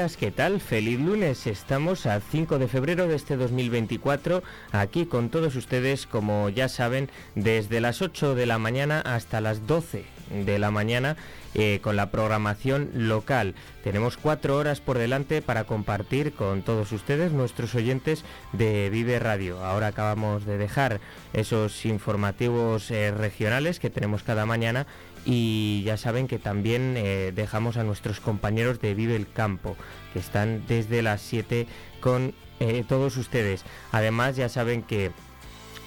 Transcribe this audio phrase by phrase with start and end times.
[0.00, 0.62] Días, ¿qué tal?
[0.62, 1.46] Feliz lunes.
[1.46, 4.42] Estamos a 5 de febrero de este 2024,
[4.72, 9.66] aquí con todos ustedes, como ya saben, desde las 8 de la mañana hasta las
[9.66, 11.16] 12 de la mañana
[11.54, 13.54] eh, con la programación local.
[13.82, 19.64] Tenemos cuatro horas por delante para compartir con todos ustedes, nuestros oyentes de Vive Radio.
[19.64, 21.00] Ahora acabamos de dejar
[21.32, 24.86] esos informativos eh, regionales que tenemos cada mañana
[25.24, 29.76] y ya saben que también eh, dejamos a nuestros compañeros de Vive el Campo,
[30.12, 31.66] que están desde las 7
[32.00, 33.64] con eh, todos ustedes.
[33.92, 35.12] Además ya saben que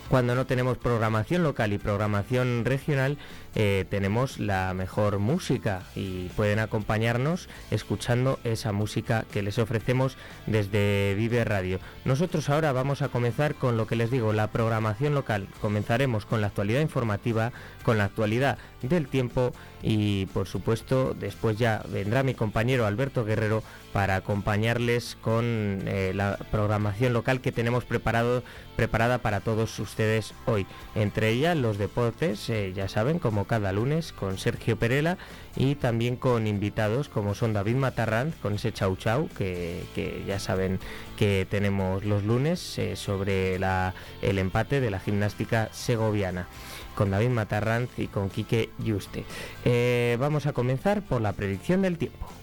[0.09, 3.17] cuando no tenemos programación local y programación regional,
[3.55, 11.13] eh, tenemos la mejor música y pueden acompañarnos escuchando esa música que les ofrecemos desde
[11.15, 11.79] Vive Radio.
[12.05, 15.47] Nosotros ahora vamos a comenzar con lo que les digo, la programación local.
[15.61, 17.51] Comenzaremos con la actualidad informativa,
[17.83, 23.63] con la actualidad del tiempo y por supuesto después ya vendrá mi compañero Alberto Guerrero
[23.91, 28.43] para acompañarles con eh, la programación local que tenemos preparado,
[28.75, 30.65] preparada para todos ustedes hoy.
[30.95, 35.17] Entre ellas los deportes, eh, ya saben, como cada lunes con Sergio Perela
[35.55, 39.83] y también con invitados como son David Matarranz con ese chau chau que,
[40.27, 40.79] ya saben
[41.17, 46.47] que tenemos los lunes eh, sobre la, el empate de la gimnástica segoviana
[46.95, 49.25] con David Matarranz y con Quique Yuste.
[49.65, 52.42] Eh, vamos a comenzar por la predicción del tiempo.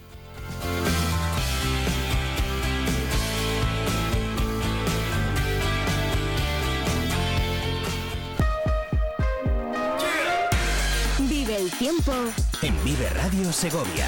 [11.80, 12.12] Tiempo
[12.60, 14.06] en Vive Radio Segovia.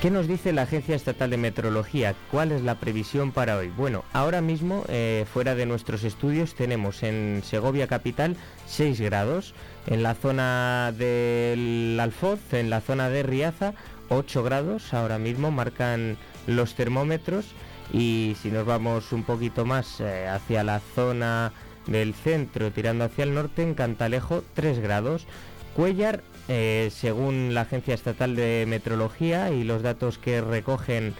[0.00, 2.14] ¿Qué nos dice la Agencia Estatal de Meteorología?
[2.30, 3.68] ¿Cuál es la previsión para hoy?
[3.68, 8.34] Bueno, ahora mismo, eh, fuera de nuestros estudios, tenemos en Segovia Capital
[8.64, 9.52] 6 grados,
[9.86, 13.74] en la zona del Alfoz, en la zona de Riaza,
[14.08, 17.44] 8 grados, ahora mismo marcan los termómetros
[17.92, 21.52] y si nos vamos un poquito más eh, hacia la zona
[21.86, 25.26] del centro tirando hacia el norte en Cantalejo 3 grados.
[25.74, 31.14] Cuellar eh, según la agencia estatal de metrología y los datos que recogen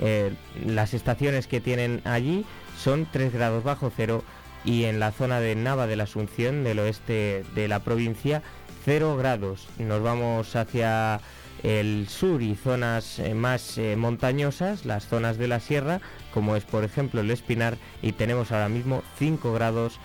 [0.00, 0.32] eh,
[0.64, 2.44] las estaciones que tienen allí
[2.78, 4.22] son 3 grados bajo cero.
[4.64, 8.42] Y en la zona de Nava de la Asunción del oeste de la provincia
[8.84, 9.66] 0 grados.
[9.78, 11.20] Nos vamos hacia
[11.62, 16.00] el sur y zonas eh, más eh, montañosas, las zonas de la sierra,
[16.32, 19.98] como es por ejemplo el Espinar, y tenemos ahora mismo 5 grados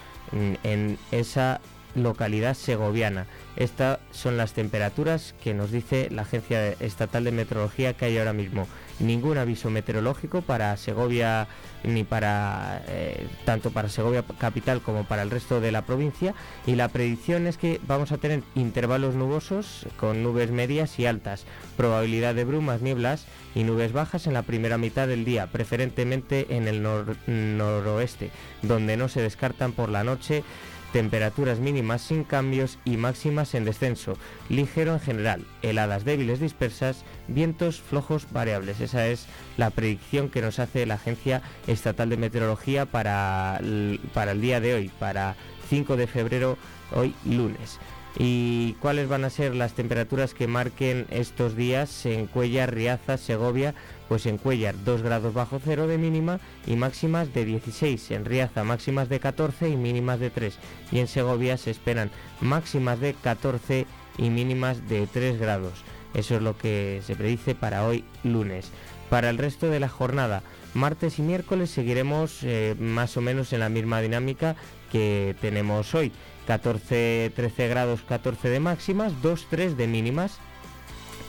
[0.63, 1.61] en esa
[1.97, 3.27] localidad segoviana.
[3.55, 8.33] Estas son las temperaturas que nos dice la Agencia Estatal de Meteorología que hay ahora
[8.33, 8.67] mismo.
[8.99, 11.47] Ningún aviso meteorológico para Segovia
[11.83, 16.33] ni para eh, tanto para Segovia capital como para el resto de la provincia
[16.65, 21.45] y la predicción es que vamos a tener intervalos nubosos con nubes medias y altas,
[21.77, 23.25] probabilidad de brumas, nieblas
[23.55, 26.83] y nubes bajas en la primera mitad del día, preferentemente en el
[27.27, 28.31] noroeste,
[28.61, 30.43] donde no se descartan por la noche
[30.91, 34.17] temperaturas mínimas sin cambios y máximas en descenso,
[34.49, 38.79] ligero en general, heladas débiles dispersas, vientos flojos variables.
[38.79, 39.27] Esa es
[39.57, 44.59] la predicción que nos hace la Agencia Estatal de Meteorología para el, para el día
[44.59, 45.35] de hoy, para
[45.69, 46.57] 5 de febrero,
[46.93, 47.79] hoy lunes.
[48.19, 53.75] ¿Y cuáles van a ser las temperaturas que marquen estos días en Cuellar, Riaza, Segovia?
[54.07, 58.63] Pues en Cuellar 2 grados bajo cero de mínima y máximas de 16, en Riaza
[58.63, 60.57] máximas de 14 y mínimas de 3
[60.91, 63.85] y en Segovia se esperan máximas de 14
[64.17, 65.83] y mínimas de 3 grados.
[66.13, 68.71] Eso es lo que se predice para hoy lunes.
[69.09, 70.41] Para el resto de la jornada,
[70.73, 74.55] martes y miércoles seguiremos eh, más o menos en la misma dinámica
[74.91, 76.11] que tenemos hoy.
[76.47, 80.37] 14, 13 grados, 14 de máximas, 2, 3 de mínimas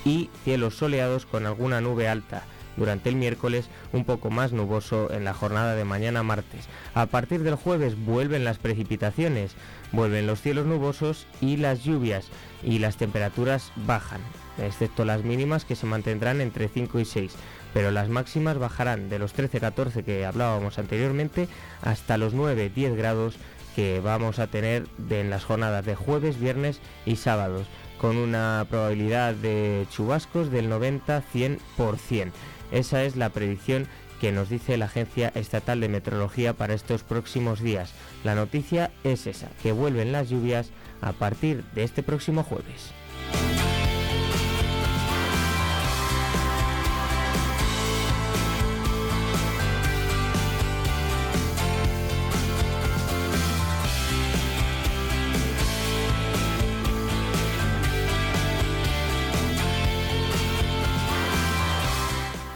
[0.05, 2.45] y cielos soleados con alguna nube alta.
[2.79, 6.69] Durante el miércoles, un poco más nuboso en la jornada de mañana martes.
[6.95, 9.55] A partir del jueves vuelven las precipitaciones,
[9.93, 12.27] vuelven los cielos nubosos y las lluvias
[12.63, 14.21] y las temperaturas bajan,
[14.59, 17.37] excepto las mínimas que se mantendrán entre 5 y 6
[17.75, 21.49] pero las máximas bajarán de los 13-14 que hablábamos anteriormente
[21.83, 23.37] hasta los 9-10 grados
[23.79, 27.69] que vamos a tener en las jornadas de jueves, viernes y sábados,
[28.01, 32.33] con una probabilidad de chubascos del 90-100%.
[32.73, 33.87] Esa es la predicción
[34.21, 37.93] que nos dice la Agencia Estatal de Meteorología para estos próximos días.
[38.25, 40.71] La noticia es esa, que vuelven las lluvias
[41.01, 42.93] a partir de este próximo jueves.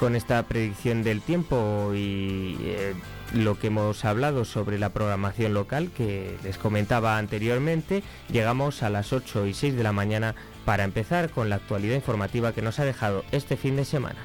[0.02, 2.92] Con esta predicción del tiempo y eh,
[3.34, 9.12] lo que hemos hablado sobre la programación local que les comentaba anteriormente, llegamos a las
[9.12, 10.34] 8 y 6 de la mañana
[10.64, 14.18] para empezar con la actualidad informativa que nos ha dejado este fin de semana.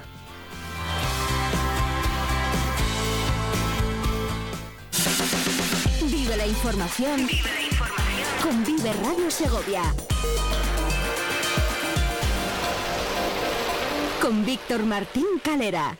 [6.09, 8.39] Vive la información, Vive la información.
[8.41, 9.83] con Vive Radio Segovia.
[14.22, 15.98] Con Víctor Martín Calera.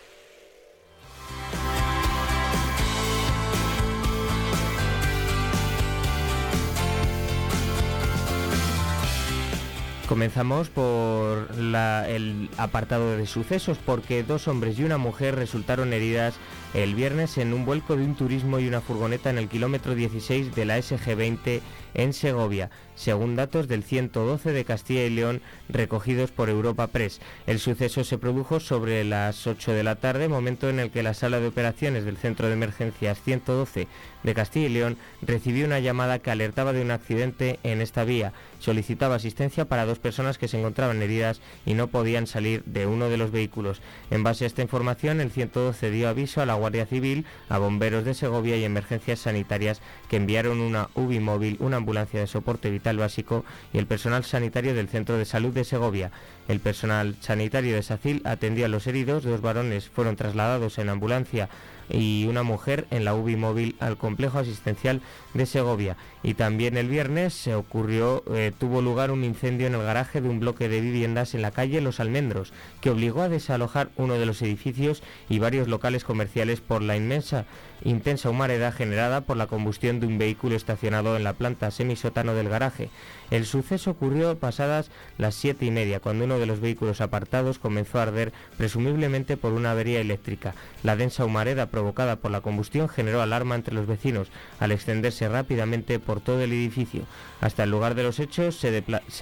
[10.08, 16.36] Comenzamos por el apartado de sucesos porque dos hombres y una mujer resultaron heridas
[16.74, 20.56] el viernes en un vuelco de un turismo y una furgoneta en el kilómetro 16
[20.56, 21.60] de la SG20
[21.98, 27.20] en Segovia, según datos del 112 de Castilla y León recogidos por Europa Press.
[27.46, 31.14] El suceso se produjo sobre las 8 de la tarde, momento en el que la
[31.14, 33.88] sala de operaciones del Centro de Emergencias 112
[34.24, 38.34] de Castilla y León recibió una llamada que alertaba de un accidente en esta vía.
[38.60, 43.10] Solicitaba asistencia para dos personas que se encontraban heridas y no podían salir de uno
[43.10, 43.82] de los vehículos.
[44.12, 48.06] En base a esta información, el 112 dio aviso a la Guardia Civil, a bomberos
[48.06, 52.98] de Segovia y emergencias sanitarias que enviaron una UBI móvil, una ambulancia de soporte vital
[52.98, 56.12] básico y el personal sanitario del Centro de Salud de Segovia.
[56.50, 61.48] El personal sanitario de SACIL atendió a los heridos, dos varones fueron trasladados en ambulancia
[61.90, 65.02] y una mujer en la UBI móvil al complejo asistencial
[65.34, 65.98] de Segovia.
[66.24, 70.30] Y también el viernes se ocurrió, eh, tuvo lugar un incendio en el garaje de
[70.30, 74.26] un bloque de viviendas en la calle Los Almendros, que obligó a desalojar uno de
[74.26, 77.46] los edificios y varios locales comerciales por la inmensa
[77.84, 82.50] intensa humareda generada por la combustión de un vehículo estacionado en la planta semisótano del
[82.50, 82.90] garaje.
[83.30, 88.00] El suceso ocurrió pasadas las siete y media, cuando uno de los vehículos apartados comenzó
[88.00, 90.56] a arder, presumiblemente por una avería eléctrica.
[90.84, 94.30] La densa humareda provocada por la combustión generó alarma entre los vecinos,
[94.60, 97.04] al extenderse rápidamente por todo el edificio.
[97.42, 98.72] Hasta el lugar de los hechos se,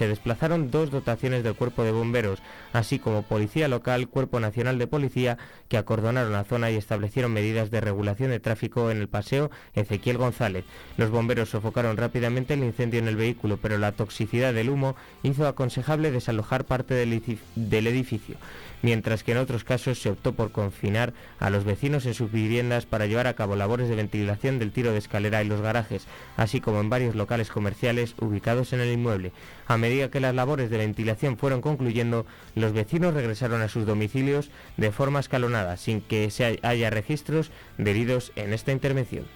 [0.06, 2.40] desplazaron dos dotaciones del cuerpo de bomberos,
[2.72, 5.36] así como Policía Local, Cuerpo Nacional de Policía,
[5.68, 10.16] que acordonaron la zona y establecieron medidas de regulación de tráfico en el paseo Ezequiel
[10.16, 10.64] González.
[10.96, 15.46] Los bomberos sofocaron rápidamente el incendio en el vehículo, pero la toxicidad del humo hizo
[15.46, 18.36] aconsejable desalojar parte del edificio
[18.82, 22.86] mientras que en otros casos se optó por confinar a los vecinos en sus viviendas
[22.86, 26.06] para llevar a cabo labores de ventilación del tiro de escalera y los garajes,
[26.36, 29.32] así como en varios locales comerciales ubicados en el inmueble.
[29.66, 34.50] A medida que las labores de ventilación fueron concluyendo, los vecinos regresaron a sus domicilios
[34.76, 39.26] de forma escalonada, sin que se haya registros de heridos en esta intervención.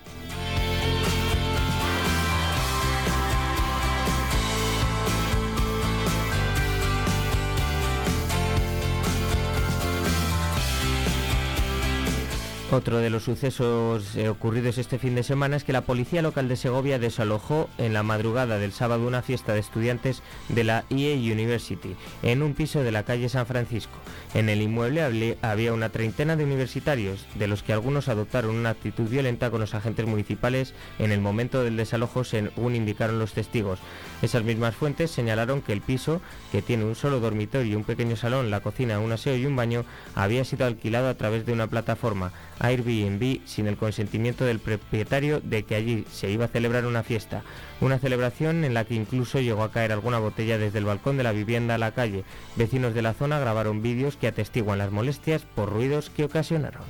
[12.73, 16.47] Otro de los sucesos eh, ocurridos este fin de semana es que la policía local
[16.47, 21.17] de Segovia desalojó en la madrugada del sábado una fiesta de estudiantes de la EA
[21.17, 23.99] University en un piso de la calle San Francisco.
[24.35, 29.09] En el inmueble había una treintena de universitarios, de los que algunos adoptaron una actitud
[29.09, 33.81] violenta con los agentes municipales en el momento del desalojo, según indicaron los testigos.
[34.23, 36.21] Esas mismas fuentes señalaron que el piso,
[36.53, 39.85] que tiene un solo dormitorio, un pequeño salón, la cocina, un aseo y un baño,
[40.15, 45.65] había sido alquilado a través de una plataforma Airbnb sin el consentimiento del propietario de
[45.65, 47.43] que allí se iba a celebrar una fiesta.
[47.81, 51.25] Una celebración en la que incluso llegó a caer alguna botella desde el balcón de
[51.25, 52.25] la vivienda a la calle.
[52.57, 56.83] Vecinos de la zona grabaron vídeos que atestiguan las molestias por ruidos que ocasionaron.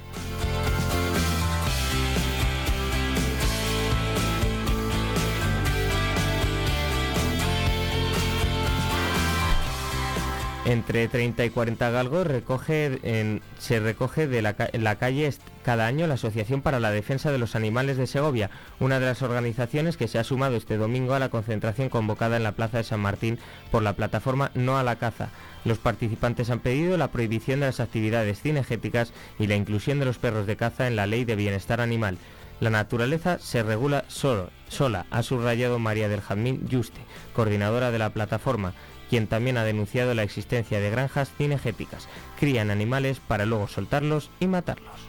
[10.70, 15.26] Entre 30 y 40 galgos recoge se recoge de la, la calle
[15.62, 19.23] cada año la Asociación para la Defensa de los Animales de Segovia, una de las
[19.23, 22.85] organizaciones que se ha sumado este domingo a la concentración convocada en la Plaza de
[22.85, 23.38] San Martín
[23.71, 25.29] por la plataforma No a la Caza.
[25.64, 30.19] Los participantes han pedido la prohibición de las actividades cinegéticas y la inclusión de los
[30.19, 32.19] perros de caza en la Ley de Bienestar Animal.
[32.61, 37.00] La naturaleza se regula solo, sola, ha subrayado María del Jazmín Yuste,
[37.35, 38.75] coordinadora de la plataforma
[39.11, 42.09] quien también ha denunciado la existencia de granjas cinegéticas.
[42.38, 45.00] Crían animales para luego soltarlos y matarlos.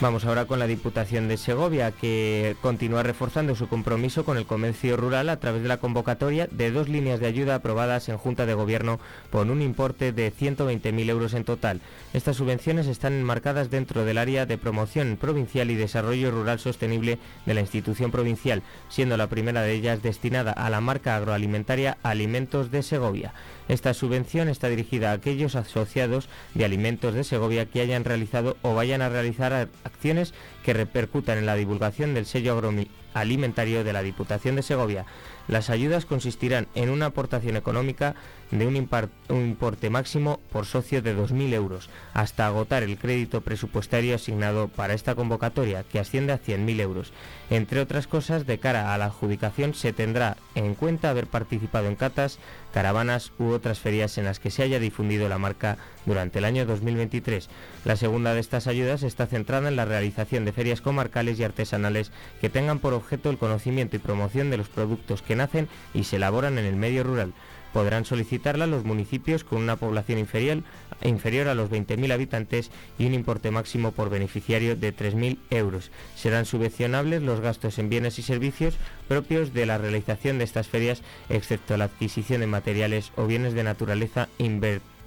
[0.00, 4.96] Vamos ahora con la Diputación de Segovia, que continúa reforzando su compromiso con el comercio
[4.96, 8.54] rural a través de la convocatoria de dos líneas de ayuda aprobadas en Junta de
[8.54, 9.00] Gobierno
[9.30, 11.80] por un importe de 120.000 euros en total.
[12.12, 17.54] Estas subvenciones están enmarcadas dentro del área de promoción provincial y desarrollo rural sostenible de
[17.54, 22.84] la institución provincial, siendo la primera de ellas destinada a la marca agroalimentaria Alimentos de
[22.84, 23.32] Segovia.
[23.68, 28.74] Esta subvención está dirigida a aquellos asociados de alimentos de Segovia que hayan realizado o
[28.74, 30.32] vayan a realizar acciones
[30.64, 35.06] que repercutan en la divulgación del sello agroalimentario de la Diputación de Segovia.
[35.48, 38.14] Las ayudas consistirán en una aportación económica
[38.50, 44.68] de un, importe máximo por socio de 2.000 euros, hasta agotar el crédito presupuestario asignado
[44.68, 47.12] para esta convocatoria, que asciende a 100.000 euros.
[47.50, 51.96] Entre otras cosas, de cara a la adjudicación se tendrá en cuenta haber participado en
[51.96, 52.38] catas,
[52.72, 56.66] caravanas u otras ferias en las que se haya difundido la marca durante el año
[56.66, 57.48] 2023.
[57.84, 62.12] La segunda de estas ayudas está centrada en la realización de ferias comarcales y artesanales
[62.40, 66.16] que tengan por objeto el conocimiento y promoción de los productos que nacen y se
[66.16, 67.32] elaboran en el medio rural.
[67.72, 70.62] Podrán solicitarla los municipios con una población inferior,
[71.02, 75.90] inferior a los 20.000 habitantes y un importe máximo por beneficiario de 3.000 euros.
[76.16, 78.76] Serán subvencionables los gastos en bienes y servicios
[79.06, 83.64] propios de la realización de estas ferias, excepto la adquisición de materiales o bienes de
[83.64, 84.97] naturaleza invertida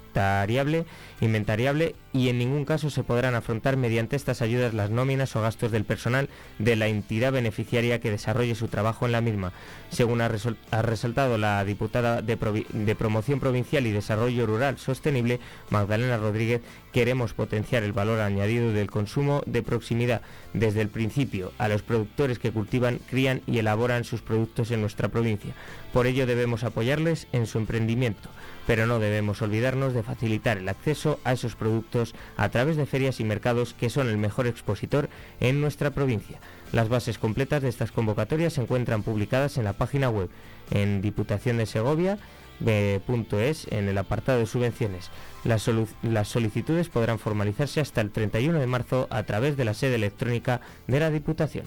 [1.20, 5.72] inventariable y en ningún caso se podrán afrontar mediante estas ayudas las nóminas o gastos
[5.72, 6.28] del personal
[6.58, 9.52] de la entidad beneficiaria que desarrolle su trabajo en la misma.
[9.90, 12.36] Según ha, resaltado la diputada de,
[12.96, 15.40] Promoción Provincial y Desarrollo Rural Sostenible,
[15.70, 16.60] Magdalena Rodríguez,
[16.92, 22.38] queremos potenciar el valor añadido del consumo de proximidad desde el principio a los productores
[22.38, 25.54] que cultivan, crían y elaboran sus productos en nuestra provincia.
[25.92, 28.28] Por ello debemos apoyarles en su emprendimiento
[28.66, 33.20] pero no debemos olvidarnos de facilitar el acceso a esos productos a través de ferias
[33.20, 35.08] y mercados que son el mejor expositor
[35.40, 36.38] en nuestra provincia.
[36.72, 40.28] Las bases completas de estas convocatorias se encuentran publicadas en la página web
[40.70, 42.18] en Diputación de Segovia
[42.64, 45.10] en el apartado de subvenciones.
[45.44, 45.68] Las,
[46.02, 50.60] las, solicitudes podrán formalizarse hasta el 31 de marzo a través de la sede electrónica
[50.86, 51.64] de la Diputación.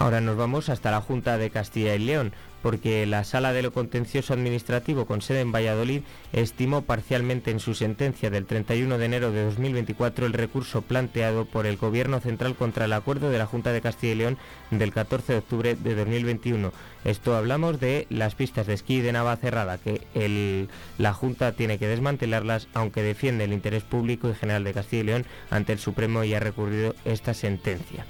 [0.00, 3.72] Ahora nos vamos hasta la Junta de Castilla y León, porque la Sala de lo
[3.72, 6.02] Contencioso Administrativo con sede en Valladolid
[6.32, 11.66] estimó parcialmente en su sentencia del 31 de enero de 2024 el recurso planteado por
[11.66, 14.38] el Gobierno Central contra el acuerdo de la Junta de Castilla y León
[14.70, 16.72] del 14 de octubre de 2021.
[17.04, 22.68] Esto hablamos de las pistas de esquí de Navacerrada, que la Junta tiene que desmantelarlas,
[22.72, 26.34] aunque defiende el interés público y general de Castilla y León ante el Supremo y
[26.34, 28.06] ha recurrido esta sentencia.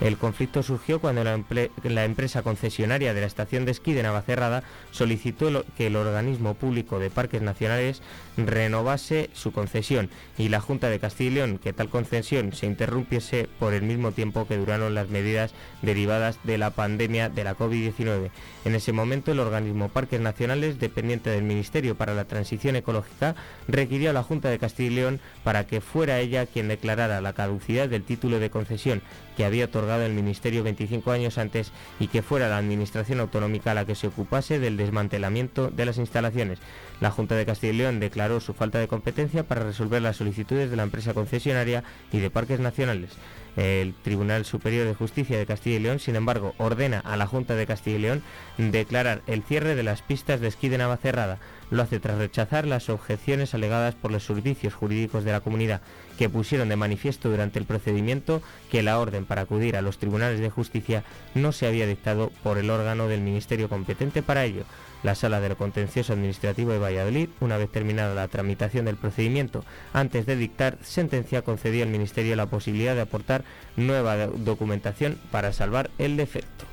[0.00, 5.64] El conflicto surgió cuando la, empresa concesionaria de la estación de esquí de Navacerrada solicitó
[5.76, 8.02] que el organismo público de parques nacionales
[8.36, 13.48] renovase su concesión y la Junta de Castilla y León que tal concesión se interrumpiese
[13.58, 15.52] por el mismo tiempo que duraron las medidas
[15.82, 18.30] derivadas de la pandemia de la COVID-19.
[18.64, 23.34] En ese momento el organismo Parques Nacionales, dependiente del Ministerio para la Transición Ecológica,
[23.68, 27.32] requirió a la Junta de Castilla y León para que fuera ella quien declarara la
[27.32, 29.02] caducidad del título de concesión
[29.36, 33.84] que había otorgado el Ministerio 25 años antes y que fuera la Administración Autonómica la
[33.84, 36.58] que se ocupase del desmantelamiento de las instalaciones.
[37.00, 40.70] La Junta de Castilla y León declaró su falta de competencia para resolver las solicitudes
[40.70, 43.10] de la empresa concesionaria y de parques nacionales.
[43.56, 47.54] El Tribunal Superior de Justicia de Castilla y León, sin embargo, ordena a la Junta
[47.54, 48.22] de Castilla y León
[48.58, 51.38] declarar el cierre de las pistas de esquí de Navacerrada.
[51.70, 55.80] Lo hace tras rechazar las objeciones alegadas por los servicios jurídicos de la comunidad,
[56.18, 60.40] que pusieron de manifiesto durante el procedimiento que la orden para acudir a los tribunales
[60.40, 61.02] de justicia
[61.34, 64.64] no se había dictado por el órgano del Ministerio competente para ello.
[65.02, 69.64] La Sala de lo Contencioso Administrativo de Valladolid, una vez terminada la tramitación del procedimiento,
[69.92, 73.44] antes de dictar sentencia, concedió al Ministerio la posibilidad de aportar
[73.76, 76.64] nueva documentación para salvar el defecto.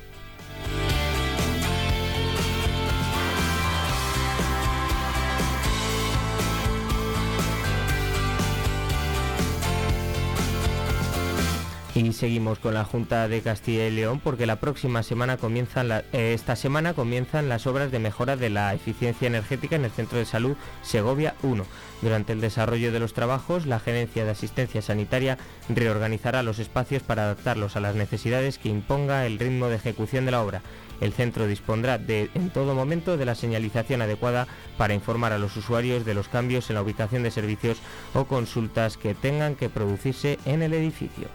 [11.94, 16.02] Y seguimos con la Junta de Castilla y León porque la próxima semana comienzan eh,
[16.34, 20.24] esta semana comienzan las obras de mejora de la eficiencia energética en el Centro de
[20.24, 21.64] Salud Segovia 1.
[22.02, 27.26] Durante el desarrollo de los trabajos, la Gerencia de Asistencia Sanitaria reorganizará los espacios para
[27.26, 30.62] adaptarlos a las necesidades que imponga el ritmo de ejecución de la obra.
[31.00, 34.48] El centro dispondrá en todo momento de la señalización adecuada
[34.78, 37.78] para informar a los usuarios de los cambios en la ubicación de servicios
[38.14, 41.28] o consultas que tengan que producirse en el edificio.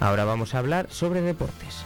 [0.00, 1.84] Ahora vamos a hablar sobre deportes.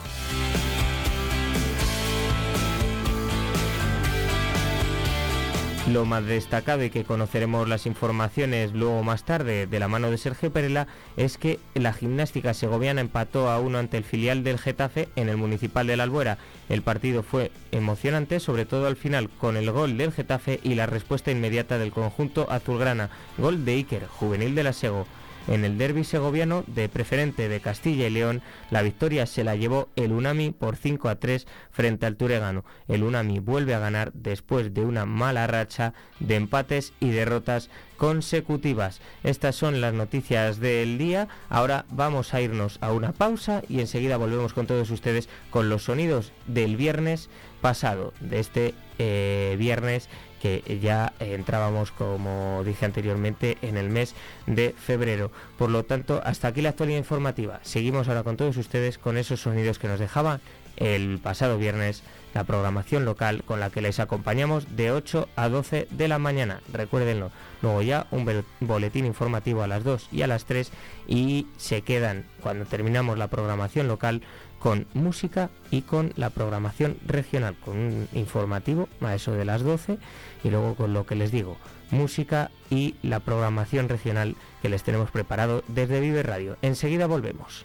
[5.91, 10.19] Lo más destacado y que conoceremos las informaciones luego más tarde de la mano de
[10.19, 10.87] Sergio Perela
[11.17, 15.37] es que la gimnástica segoviana empató a uno ante el filial del Getafe en el
[15.37, 16.39] Municipal de la Albuera.
[16.69, 20.87] El partido fue emocionante, sobre todo al final, con el gol del Getafe y la
[20.87, 25.07] respuesta inmediata del conjunto azulgrana, gol de Iker, juvenil de la Sego.
[25.49, 29.89] En el derby segoviano de preferente de Castilla y León, la victoria se la llevó
[29.97, 32.65] el Unami por 5 a 3 frente al Turegano.
[32.89, 39.01] El Unami vuelve a ganar después de una mala racha de empates y derrotas consecutivas.
[39.25, 41.29] Estas son las noticias del día.
[41.49, 45.85] Ahora vamos a irnos a una pausa y enseguida volvemos con todos ustedes con los
[45.85, 47.29] sonidos del viernes
[47.61, 50.09] pasado, de este eh, viernes
[50.41, 54.15] que ya entrábamos, como dije anteriormente, en el mes
[54.47, 55.31] de febrero.
[55.59, 57.61] Por lo tanto, hasta aquí la actualidad informativa.
[57.63, 60.41] Seguimos ahora con todos ustedes con esos sonidos que nos dejaba
[60.77, 62.03] el pasado viernes
[62.35, 66.61] la programación local con la que les acompañamos de 8 a 12 de la mañana.
[66.73, 67.31] Recuérdenlo.
[67.63, 68.27] Luego ya un
[68.61, 70.71] boletín informativo a las 2 y a las 3
[71.07, 74.23] y se quedan cuando terminamos la programación local
[74.59, 79.99] con música y con la programación regional, con un informativo a eso de las 12
[80.45, 81.57] y luego con lo que les digo,
[81.91, 86.57] música y la programación regional que les tenemos preparado desde Vive Radio.
[86.63, 87.65] Enseguida volvemos.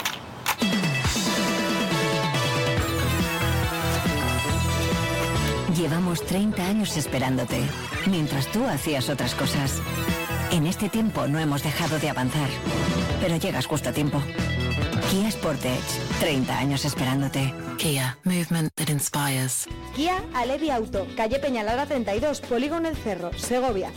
[5.81, 7.59] Llevamos 30 años esperándote,
[8.05, 9.81] mientras tú hacías otras cosas.
[10.51, 12.49] En este tiempo no hemos dejado de avanzar,
[13.19, 14.21] pero llegas justo a tiempo.
[15.09, 15.81] Kia Sportage,
[16.19, 17.51] 30 años esperándote.
[17.79, 19.67] Kia, movement that inspires.
[19.95, 23.89] Kia Alevi Auto, calle Peñalara 32, Polígono El Cerro, Segovia.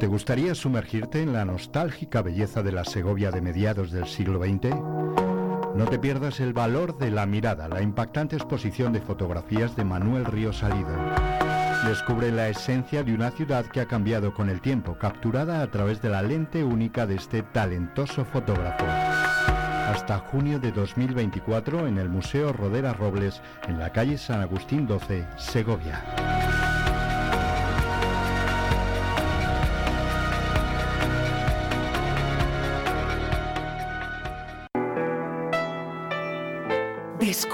[0.00, 4.74] ¿Te gustaría sumergirte en la nostálgica belleza de la Segovia de mediados del siglo XX?
[5.76, 10.24] No te pierdas el valor de la mirada, la impactante exposición de fotografías de Manuel
[10.24, 10.88] Río Salido.
[11.86, 16.00] Descubre la esencia de una ciudad que ha cambiado con el tiempo, capturada a través
[16.00, 18.86] de la lente única de este talentoso fotógrafo.
[18.86, 25.26] Hasta junio de 2024 en el Museo Rodera Robles, en la calle San Agustín 12,
[25.36, 26.02] Segovia.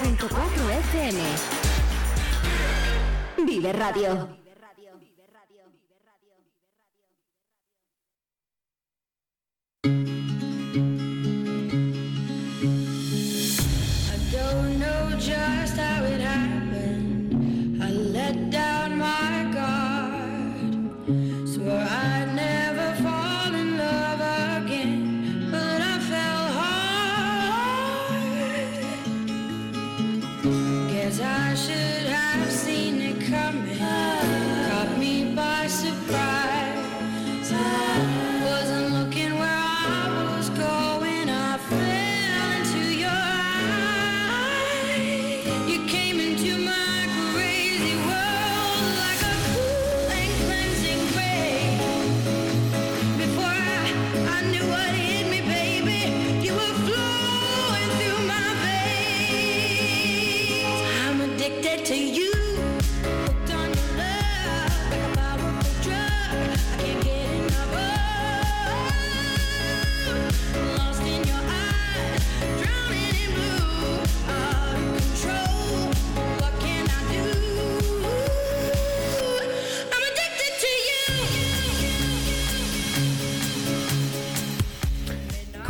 [0.00, 1.18] 101.4 FM.
[3.44, 4.39] Vive Radio.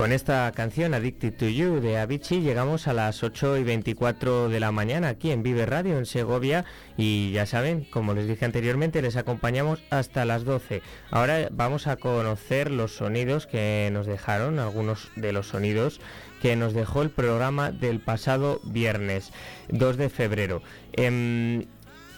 [0.00, 4.58] Con esta canción Addicted to You de Avicii llegamos a las 8 y 24 de
[4.58, 6.64] la mañana aquí en Vive Radio en Segovia
[6.96, 10.80] y ya saben, como les dije anteriormente, les acompañamos hasta las 12.
[11.10, 16.00] Ahora vamos a conocer los sonidos que nos dejaron, algunos de los sonidos
[16.40, 19.34] que nos dejó el programa del pasado viernes
[19.68, 20.62] 2 de febrero.
[20.94, 21.66] Em,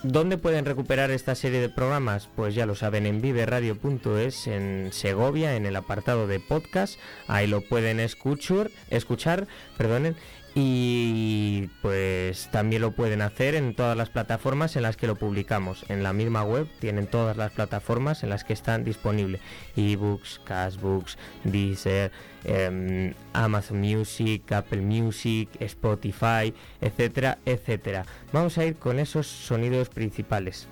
[0.02, 2.28] ¿Dónde pueden recuperar esta serie de programas?
[2.34, 6.98] Pues ya lo saben en viveradio.es en Segovia, en el apartado de podcast.
[7.28, 9.46] Ahí lo pueden escuchar, escuchar,
[9.78, 10.16] perdonen.
[10.54, 15.86] Y pues también lo pueden hacer en todas las plataformas en las que lo publicamos.
[15.88, 19.40] En la misma web tienen todas las plataformas en las que están disponibles.
[19.76, 22.12] Ebooks, Cashbooks, Deezer,
[22.44, 28.04] em, Amazon Music, Apple Music, Spotify, etcétera, etcétera.
[28.30, 30.68] Vamos a ir con esos sonidos principales.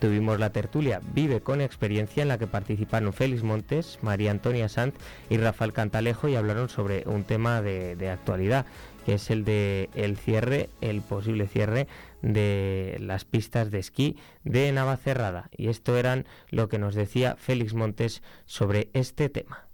[0.00, 4.94] Tuvimos la tertulia Vive con experiencia en la que participaron Félix Montes, María Antonia Sanz
[5.30, 8.66] y Rafael Cantalejo y hablaron sobre un tema de, de actualidad
[9.04, 11.86] que es el de el cierre, el posible cierre
[12.22, 15.50] de las pistas de esquí de Navacerrada.
[15.56, 19.66] Y esto eran lo que nos decía Félix Montes sobre este tema.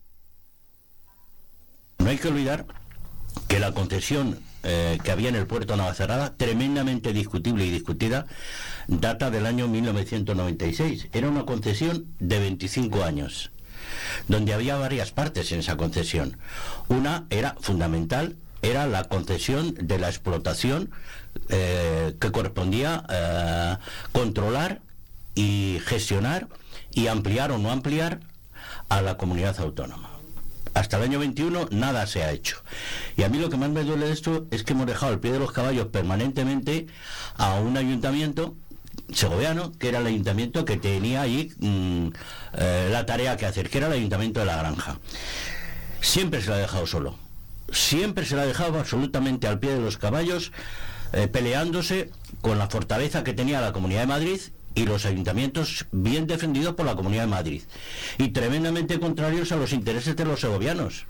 [1.99, 2.67] No hay que olvidar
[3.49, 8.27] que la concesión eh, que había en el puerto Navacerrada, tremendamente discutible y discutida,
[8.89, 11.09] data del año 1996.
[11.13, 13.53] Era una concesión de 25 años,
[14.29, 16.37] donde había varias partes en esa concesión.
[16.89, 20.91] Una era fundamental, era la concesión de la explotación
[21.49, 23.77] eh, que correspondía eh,
[24.13, 24.81] controlar
[25.35, 26.49] y gestionar
[26.93, 28.21] y ampliar o no ampliar
[28.89, 30.11] a la comunidad autónoma
[30.75, 32.63] hasta el año 21 nada se ha hecho.
[33.17, 35.21] Y a mí lo que más me duele de esto es que hemos dejado el
[35.21, 36.87] pie de los caballos permanentemente
[37.37, 38.55] a un ayuntamiento
[39.13, 42.09] segoviano, que era el ayuntamiento que tenía ahí mm,
[42.55, 44.99] eh, la tarea que hacer, que era el ayuntamiento de la granja.
[46.01, 47.17] Siempre se lo ha dejado solo.
[47.73, 50.53] Siempre se lo ha dejado absolutamente al pie de los caballos,
[51.13, 54.41] eh, peleándose con la fortaleza que tenía la Comunidad de Madrid
[54.75, 57.63] y los ayuntamientos bien defendidos por la Comunidad de Madrid
[58.19, 61.07] y tremendamente contrarios a los intereses de los segovianos.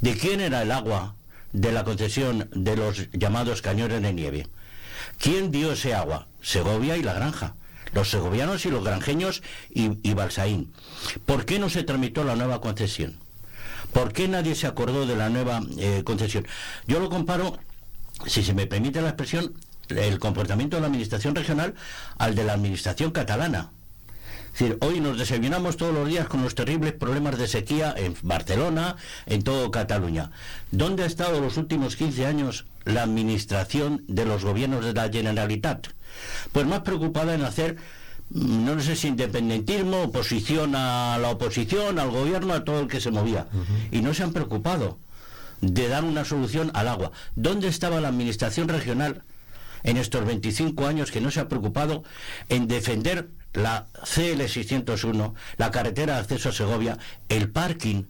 [0.00, 1.14] ¿De quién era el agua
[1.52, 4.46] de la concesión de los llamados cañones de nieve?
[5.18, 6.26] ¿Quién dio ese agua?
[6.40, 7.54] Segovia y la granja.
[7.92, 10.72] Los segovianos y los granjeños y, Balsaín.
[11.26, 13.18] ¿Por qué no se tramitó la nueva concesión?
[13.92, 16.46] ¿Por qué nadie se acordó de la nueva eh, concesión?
[16.86, 17.58] Yo lo comparo,
[18.26, 19.54] si se me permite la expresión,
[19.88, 21.74] el comportamiento de la administración regional
[22.18, 23.70] al de la administración catalana.
[24.52, 28.14] Es decir, hoy nos desayunamos todos los días con los terribles problemas de sequía en
[28.22, 30.30] Barcelona, en todo Cataluña.
[30.70, 35.88] ¿Dónde ha estado los últimos 15 años la administración de los gobiernos de la Generalitat?
[36.52, 37.78] Pues más preocupada en hacer,
[38.34, 43.10] no sé si independentismo, oposición a la oposición, al gobierno, a todo el que se
[43.10, 43.46] movía.
[43.90, 44.98] Y no se han preocupado
[45.60, 47.12] de dar una solución al agua.
[47.36, 49.22] ¿Dónde estaba la administración regional
[49.84, 52.04] en estos 25 años que no se ha preocupado
[52.48, 58.04] en defender la CL601, la carretera de acceso a Segovia, el parking,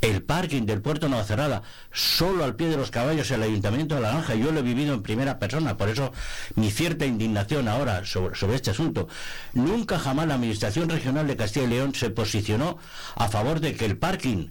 [0.00, 4.00] el parking del puerto Nueva Cerrada, solo al pie de los caballos el Ayuntamiento de
[4.00, 4.34] La Granja.
[4.34, 6.12] Yo lo he vivido en primera persona, por eso
[6.54, 9.08] mi cierta indignación ahora sobre, este asunto.
[9.54, 12.78] Nunca jamás la Administración Regional de Castilla y León se posicionó
[13.16, 14.48] a favor de que el parking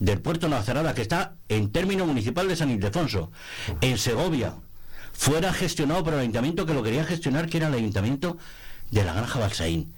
[0.00, 3.30] del puerto Nueva Cerrada, que está en término municipal de San Ildefonso,
[3.80, 4.54] en Segovia,
[5.12, 8.38] fuera gestionado por el ayuntamiento que lo quería gestionar, que era el ayuntamiento
[8.90, 9.92] de la Granja Balsaín.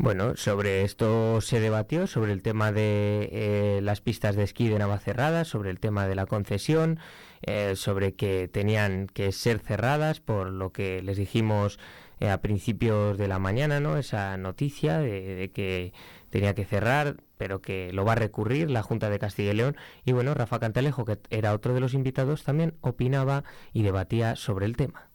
[0.00, 4.78] Bueno, sobre esto se debatió, sobre el tema de eh, las pistas de esquí de
[4.78, 7.00] Navacerrada, sobre el tema de la concesión,
[7.42, 11.80] eh, sobre que tenían que ser cerradas, por lo que les dijimos
[12.20, 13.96] eh, a principios de la mañana, ¿no?
[13.96, 15.92] Esa noticia de que
[16.30, 19.76] tenía que cerrar, pero que lo va a recurrir la Junta de Castilla y León.
[20.04, 24.66] Y bueno, Rafa Cantalejo, que era otro de los invitados, también opinaba y debatía sobre
[24.66, 25.07] el tema.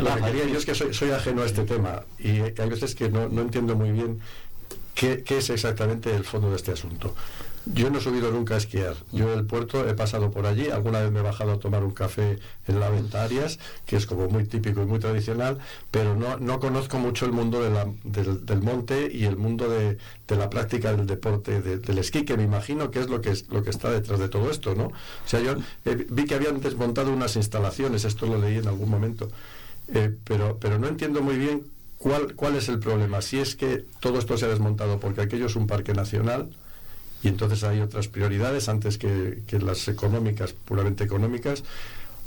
[0.00, 3.24] La María, yo es que soy, ajeno a este tema y hay veces que no,
[3.24, 4.20] entiendo muy bien
[4.94, 7.14] qué, qué, es exactamente el fondo de este asunto.
[7.66, 8.96] Yo no he subido nunca a esquiar.
[9.12, 10.70] Yo el puerto he pasado por allí.
[10.70, 14.06] Alguna vez me he bajado a tomar un café en la Venta Arias, que es
[14.06, 15.58] como muy típico y muy tradicional,
[15.90, 20.92] pero no, no conozco mucho el mundo del, monte y el mundo de, la práctica
[20.92, 23.90] del deporte del esquí, que me imagino que es lo que, es, lo que está
[23.90, 24.86] detrás de todo esto, ¿no?
[24.86, 28.88] O sea, yo eh, vi que habían desmontado unas instalaciones, esto lo leí en algún
[28.88, 29.28] momento,
[29.88, 31.62] eh, pero, pero no entiendo muy bien
[31.98, 33.22] cuál, cuál es el problema.
[33.22, 36.50] Si es que todo esto se ha desmontado porque aquello es un parque nacional,
[37.22, 41.62] y entonces hay otras prioridades antes que, las económicas, puramente económicas.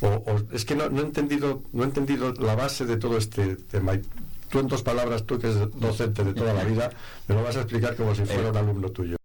[0.01, 3.95] O, es que no, he entendido, no he entendido la base de todo este tema.
[3.95, 4.01] Y
[4.49, 6.91] tú en dos palabras, tú que eres docente de toda la vida,
[7.27, 9.17] me lo vas a explicar como si fuera un alumno tuyo.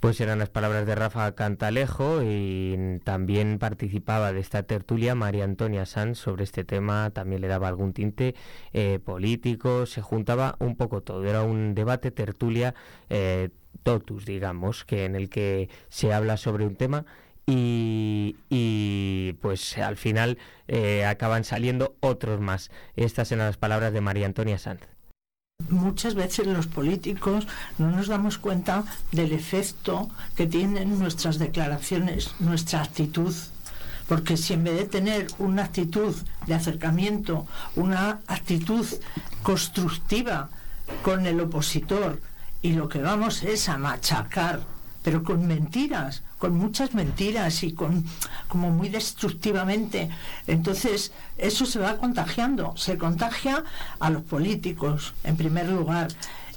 [0.00, 5.86] Pues eran las palabras de Rafa Cantalejo y también participaba de esta tertulia María Antonia
[5.86, 8.36] Sanz sobre este tema, también le daba algún tinte
[8.72, 12.76] eh, político, se juntaba un poco todo, era un debate, tertulia
[13.10, 13.50] eh,
[13.82, 17.04] totus, digamos, que en el que se habla sobre un tema
[17.44, 22.70] y, pues al final eh, acaban saliendo otros más.
[22.94, 24.97] Estas eran las palabras de María Antonia Sanz.
[25.70, 27.46] Muchas veces los políticos
[27.78, 33.34] no nos damos cuenta del efecto que tienen nuestras declaraciones, nuestra actitud.
[34.08, 36.14] Porque si en vez de tener una actitud
[36.46, 38.86] de acercamiento, una actitud
[39.42, 40.48] constructiva
[41.02, 42.20] con el opositor,
[42.62, 44.60] y lo que vamos es a machacar,
[45.02, 48.04] pero con mentiras, con muchas mentiras y con
[48.48, 50.08] como muy destructivamente.
[50.46, 53.64] Entonces, eso se va contagiando, se contagia
[54.00, 56.08] a los políticos en primer lugar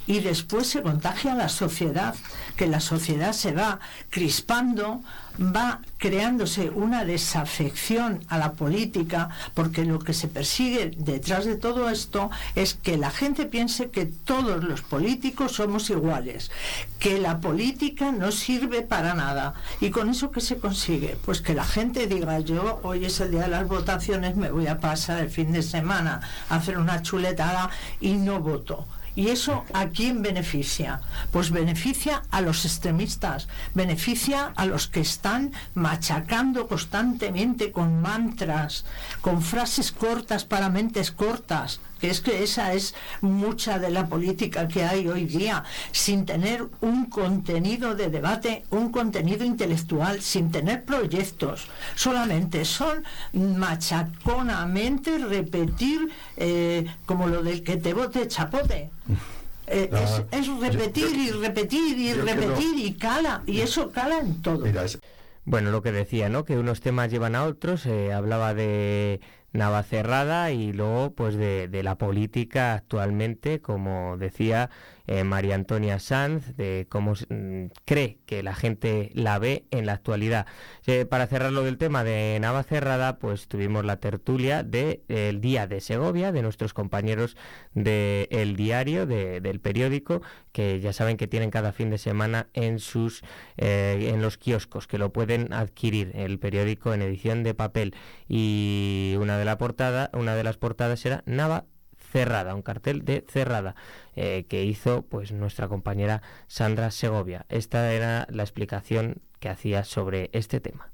[0.07, 2.15] y después se contagia a la sociedad,
[2.55, 5.01] que la sociedad se va crispando,
[5.41, 11.89] va creándose una desafección a la política, porque lo que se persigue detrás de todo
[11.89, 16.51] esto es que la gente piense que todos los políticos somos iguales,
[16.99, 19.53] que la política no sirve para nada.
[19.79, 21.17] ¿Y con eso qué se consigue?
[21.25, 24.67] Pues que la gente diga, yo hoy es el día de las votaciones, me voy
[24.67, 28.85] a pasar el fin de semana a hacer una chuletada y no voto.
[29.15, 31.01] ¿Y eso a quién beneficia?
[31.31, 38.85] Pues beneficia a los extremistas, beneficia a los que están machacando constantemente con mantras,
[39.21, 44.67] con frases cortas para mentes cortas, que es que esa es mucha de la política
[44.67, 50.83] que hay hoy día, sin tener un contenido de debate, un contenido intelectual, sin tener
[50.83, 58.89] proyectos, solamente son machaconamente repetir eh, como lo del que te vote chapote.
[59.67, 64.41] Eh, Ah, es, es repetir y repetir y repetir y cala, y eso cala en
[64.41, 64.65] todo.
[65.45, 66.43] Bueno, lo que decía, ¿no?
[66.43, 67.85] Que unos temas llevan a otros.
[67.85, 69.21] eh, hablaba de
[69.53, 74.69] Navacerrada y luego, pues, de, de la política actualmente, como decía
[75.07, 79.93] eh, María Antonia Sanz, de cómo mm, cree que la gente la ve en la
[79.93, 80.45] actualidad.
[80.85, 85.81] Eh, para cerrar lo del tema de Navacerrada, pues tuvimos la tertulia del Día de
[85.81, 87.37] Segovia, de nuestros compañeros
[87.73, 92.47] de El Diario, de- del periódico, que ya saben que tienen cada fin de semana
[92.53, 93.23] en sus
[93.57, 97.93] eh, en los kioscos, que lo pueden adquirir el periódico en edición de papel.
[98.27, 101.65] Y una de la portada, una de las portadas era Nava
[102.11, 103.75] cerrada, un cartel de cerrada
[104.15, 107.45] eh, que hizo pues nuestra compañera Sandra Segovia.
[107.49, 110.91] Esta era la explicación que hacía sobre este tema.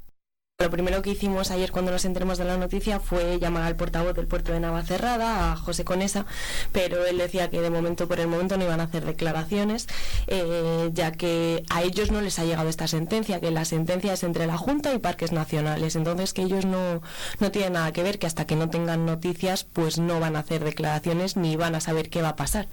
[0.60, 4.16] Lo primero que hicimos ayer cuando nos enteramos de la noticia fue llamar al portavoz
[4.16, 6.26] del puerto de Navacerrada, a José Conesa,
[6.72, 9.86] pero él decía que de momento, por el momento, no iban a hacer declaraciones,
[10.26, 14.24] eh, ya que a ellos no les ha llegado esta sentencia, que la sentencia es
[14.24, 17.04] entre la Junta y Parques Nacionales, entonces que ellos no,
[17.40, 20.40] no tienen nada que ver, que hasta que no tengan noticias, pues no van a
[20.40, 22.68] hacer declaraciones ni van a saber qué va a pasar.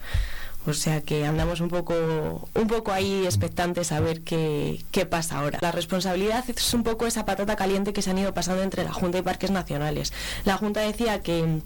[0.66, 5.38] O sea que andamos un poco, un poco ahí expectantes a ver qué, qué pasa
[5.38, 5.59] ahora.
[5.61, 8.92] La responsabilidad es un poco esa patata caliente que se han ido pasando entre la
[8.92, 10.12] Junta y Parques Nacionales.
[10.44, 11.61] La Junta decía que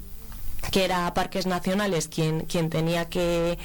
[0.70, 3.58] que era Parques Nacionales quien, quien tenía que,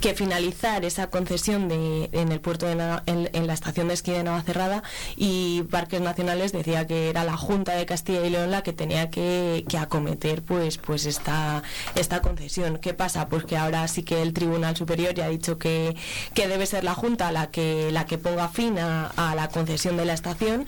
[0.00, 2.72] que finalizar esa concesión de, en el puerto de
[3.06, 4.82] en, en la estación de esquí de Navacerrada
[5.16, 9.10] y Parques Nacionales decía que era la Junta de Castilla y León la que tenía
[9.10, 11.62] que, que acometer pues, pues esta,
[11.94, 12.78] esta concesión.
[12.78, 13.28] ¿Qué pasa?
[13.28, 15.96] Pues que ahora sí que el Tribunal Superior ya ha dicho que,
[16.34, 19.96] que debe ser la Junta la que, la que ponga fin a, a la concesión
[19.96, 20.66] de la estación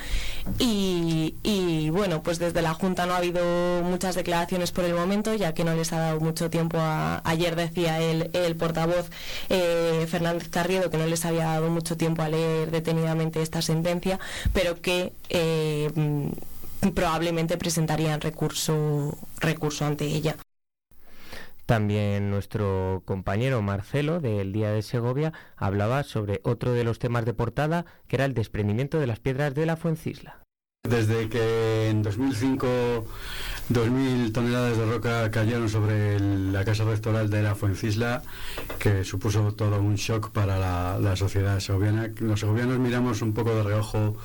[0.59, 3.43] y, y, bueno, pues desde la Junta no ha habido
[3.83, 7.23] muchas declaraciones por el momento, ya que no les ha dado mucho tiempo a...
[7.25, 9.11] Ayer decía el, el portavoz
[9.49, 14.21] eh, Fernández Carriedo que no les había dado mucho tiempo a leer detenidamente esta sentencia,
[14.53, 15.91] pero que eh,
[16.95, 20.37] probablemente presentarían recurso, recurso ante ella.
[21.67, 27.35] También nuestro compañero Marcelo del Día de Segovia hablaba sobre otro de los temas de
[27.35, 30.48] portada, que era el desprendimiento de las piedras de la Fuencisla.
[30.89, 32.67] Desde que en 2005
[33.71, 38.23] 2.000 toneladas de roca cayeron sobre la casa rectoral de la Fuencisla,
[38.79, 40.59] que supuso todo un shock para
[40.99, 42.11] la, sociedad segoviana.
[42.21, 44.17] Los segovianos miramos un poco de reojo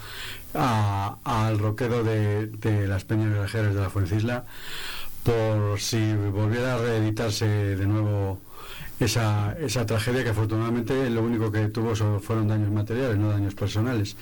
[0.54, 4.46] al roquedo de, de las peñas viajeras de la Fuencisla
[5.24, 8.40] por si volviera a reeditarse de nuevo
[9.00, 14.16] esa, esa tragedia que afortunadamente lo único que tuvo fueron daños materiales, no daños personales.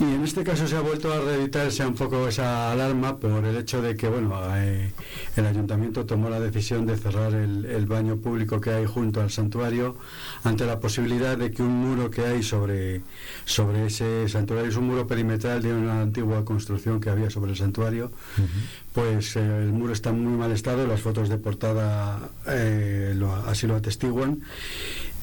[0.00, 3.56] Y en este caso se ha vuelto a reeditarse un poco esa alarma por el
[3.56, 4.92] hecho de que bueno eh,
[5.36, 9.30] el ayuntamiento tomó la decisión de cerrar el, el baño público que hay junto al
[9.30, 9.96] santuario
[10.42, 13.02] ante la posibilidad de que un muro que hay sobre,
[13.44, 17.56] sobre ese santuario es un muro perimetral de una antigua construcción que había sobre el
[17.56, 18.10] santuario
[18.92, 23.34] pues eh, el muro está en muy mal estado, las fotos de portada eh, lo-
[23.34, 24.42] así lo atestiguan.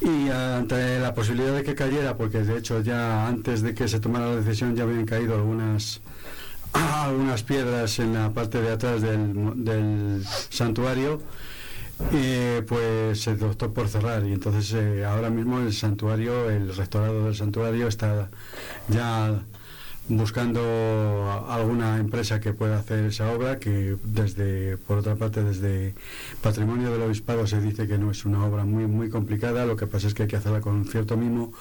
[0.01, 3.99] Y ante la posibilidad de que cayera, porque de hecho ya antes de que se
[3.99, 6.01] tomara la decisión ya habían caído algunas
[6.73, 11.21] algunas piedras en la parte de atrás del, del santuario,
[12.67, 14.25] pues se optó por cerrar.
[14.25, 18.29] Y entonces eh, ahora mismo el santuario, el restaurado del santuario está
[18.87, 19.39] ya
[20.17, 25.93] buscando alguna empresa que pueda hacer esa obra que desde por otra parte desde
[26.41, 29.65] patrimonio del obispado se dice que no es una obra muy muy complicada.
[29.65, 31.53] Lo que pasa es que hay que hacerla con cierto mimo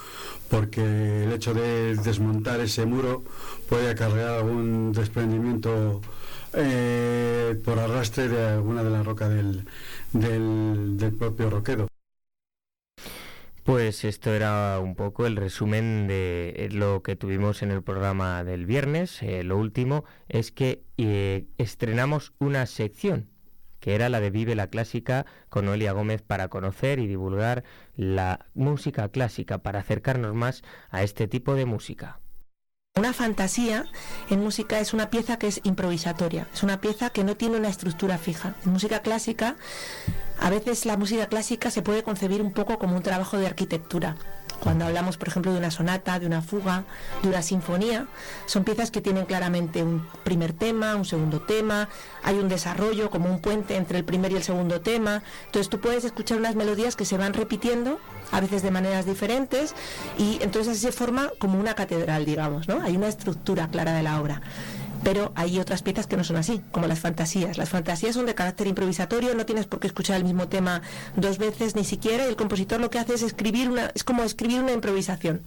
[0.49, 3.25] porque el hecho de desmontar ese muro
[3.69, 6.01] puede acarrear algún desprendimiento
[6.55, 9.65] eh, por arrastre de alguna de la roca del,
[10.13, 11.90] del, del propio roquedo
[13.65, 18.67] Pues esto era un poco el resumen de lo que tuvimos en el programa del
[18.67, 19.23] viernes.
[19.23, 23.29] Eh, lo último es que eh, estrenamos una sección
[23.81, 27.65] que era la de Vive la Clásica con Noelia Gómez para conocer y divulgar
[27.97, 32.21] la música clásica, para acercarnos más a este tipo de música.
[32.97, 33.87] Una fantasía
[34.31, 37.69] en música es una pieza que es improvisatoria, es una pieza que no tiene una
[37.69, 38.57] estructura fija.
[38.65, 39.57] En música clásica,
[40.41, 44.17] a veces la música clásica se puede concebir un poco como un trabajo de arquitectura.
[44.61, 46.85] Cuando hablamos, por ejemplo, de una sonata, de una fuga,
[47.23, 48.07] de una sinfonía,
[48.47, 51.89] son piezas que tienen claramente un primer tema, un segundo tema,
[52.23, 55.23] hay un desarrollo como un puente entre el primer y el segundo tema.
[55.47, 58.01] Entonces tú puedes escuchar unas melodías que se van repitiendo,
[58.33, 59.75] a veces de maneras diferentes,
[60.19, 62.83] y entonces así se forma como una catedral, digamos, ¿no?
[62.83, 64.43] Hay una estructura clara de la obra
[65.03, 67.59] pero hay otras piezas que no son así, como las fantasías.
[67.59, 70.83] Las fantasías son de carácter improvisatorio, no tienes por qué escuchar el mismo tema
[71.17, 74.23] dos veces ni siquiera, y el compositor lo que hace es escribir una, es como
[74.23, 75.43] escribir una improvisación.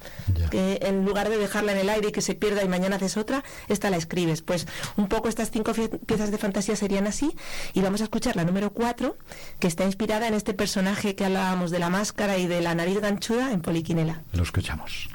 [0.50, 3.18] Que en lugar de dejarla en el aire y que se pierda y mañana haces
[3.18, 4.42] otra, esta la escribes.
[4.42, 5.74] Pues un poco estas cinco
[6.06, 7.36] piezas de fantasía serían así,
[7.74, 9.18] y vamos a escuchar la número cuatro,
[9.60, 13.00] que está inspirada en este personaje que hablábamos de la máscara y de la nariz
[13.00, 14.22] ganchuda en Poliquinela.
[14.32, 15.10] Lo escuchamos.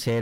[0.00, 0.18] Ese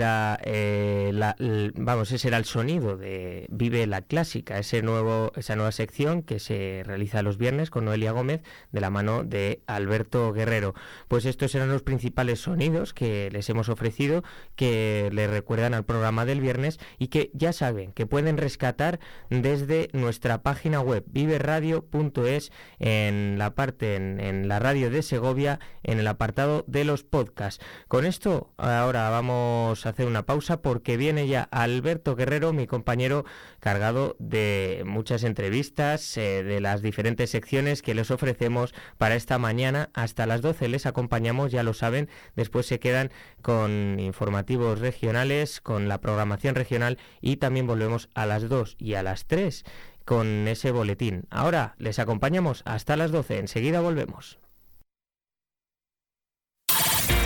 [1.18, 1.36] la,
[1.74, 6.38] vamos, ese era el sonido de Vive la Clásica, ese nuevo, esa nueva sección que
[6.38, 8.42] se realiza los viernes con Noelia Gómez
[8.72, 10.74] de la mano de Alberto Guerrero.
[11.08, 14.22] Pues estos eran los principales sonidos que les hemos ofrecido,
[14.56, 19.00] que le recuerdan al programa del viernes y que ya saben que pueden rescatar
[19.30, 25.98] desde nuestra página web viveradio.es en la parte, en, en la radio de Segovia, en
[25.98, 27.64] el apartado de los podcasts.
[27.88, 33.24] Con esto, ahora vamos hacer una pausa porque viene ya Alberto Guerrero, mi compañero,
[33.60, 39.88] cargado de muchas entrevistas, eh, de las diferentes secciones que les ofrecemos para esta mañana.
[39.94, 42.08] Hasta las 12 les acompañamos, ya lo saben.
[42.36, 48.48] Después se quedan con informativos regionales, con la programación regional y también volvemos a las
[48.48, 49.64] 2 y a las 3
[50.04, 51.26] con ese boletín.
[51.30, 53.38] Ahora les acompañamos hasta las 12.
[53.38, 54.38] Enseguida volvemos.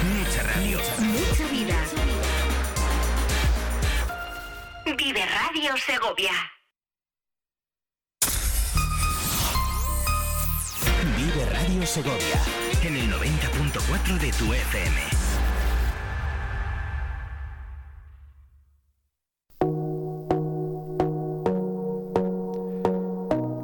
[0.02, 0.78] Mucha radio.
[5.72, 6.32] Radio Segovia.
[11.16, 12.42] Vive Radio Segovia
[12.82, 15.00] en el 90.4 de tu FM.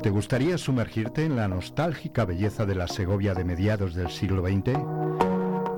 [0.03, 4.79] ¿Te gustaría sumergirte en la nostálgica belleza de la Segovia de mediados del siglo XX?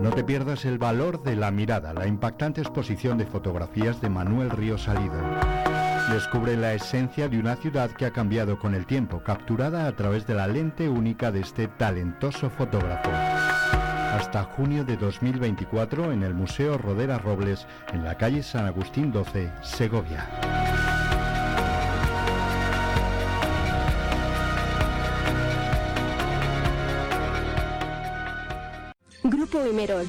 [0.00, 4.50] No te pierdas el valor de la mirada, la impactante exposición de fotografías de Manuel
[4.50, 5.69] Río Salido.
[6.12, 10.26] Descubre la esencia de una ciudad que ha cambiado con el tiempo, capturada a través
[10.26, 13.10] de la lente única de este talentoso fotógrafo.
[13.10, 19.52] Hasta junio de 2024 en el Museo Rodera Robles, en la calle San Agustín 12,
[19.62, 20.28] Segovia.
[29.22, 30.08] Grupo Imerol,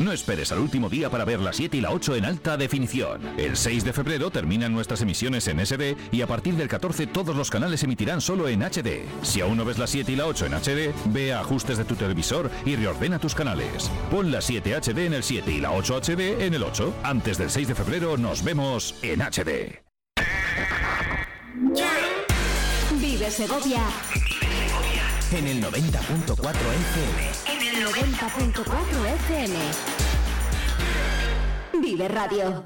[0.00, 3.20] No esperes al último día para ver la 7 y la 8 en alta definición.
[3.38, 7.36] El 6 de febrero terminan nuestras emisiones en SD y a partir del 14 todos
[7.36, 9.04] los canales emitirán solo en HD.
[9.20, 11.84] Si aún no ves la 7 y la 8 en HD, ve a ajustes de
[11.84, 13.90] tu televisor y reordena tus canales.
[14.10, 16.94] Pon la 7 HD en el 7 y la 8 HD en el 8.
[17.02, 19.82] Antes del 6 de febrero nos vemos en HD.
[22.98, 23.82] Vive Segovia
[25.32, 27.30] En el 90.4 FM.
[27.46, 29.54] en el 90.4 FM.
[31.80, 32.64] Vive Radio.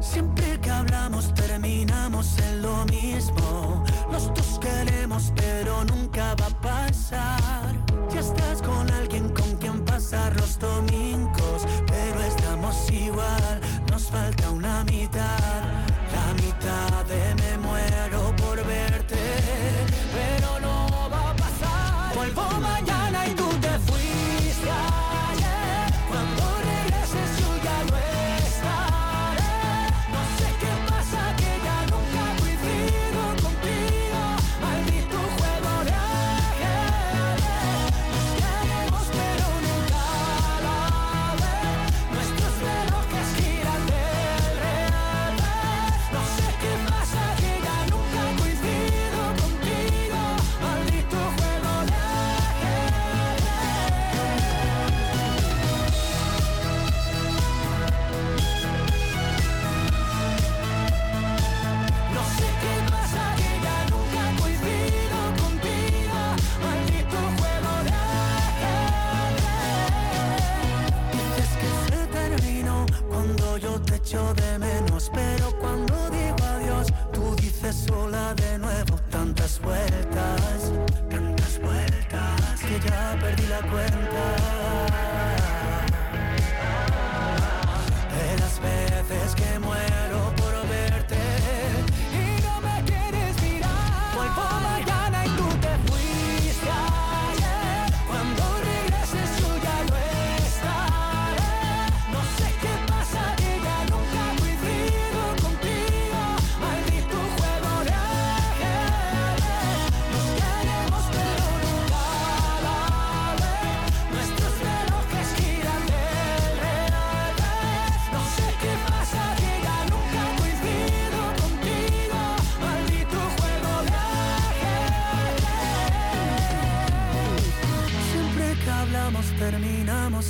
[0.00, 3.84] Siempre que hablamos terminamos en lo mismo.
[4.10, 7.74] Los dos queremos, pero nunca va a pasar.
[8.12, 9.09] Ya estás con alguien
[74.12, 74.39] yo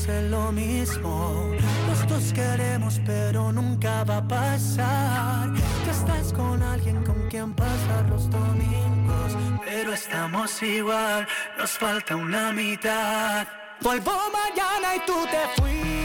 [0.09, 1.51] en lo mismo.
[1.89, 5.53] Los dos queremos pero nunca va a pasar.
[5.85, 9.37] Que estás con alguien con quien pasar los domingos.
[9.65, 11.27] Pero estamos igual,
[11.59, 13.47] nos falta una mitad.
[13.81, 16.00] Vuelvo mañana y tú te fuiste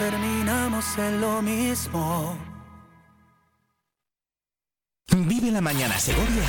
[0.00, 2.38] terminamos en lo mismo.
[5.14, 6.48] Vive la mañana Segovia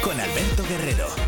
[0.00, 1.23] con Alberto Guerrero.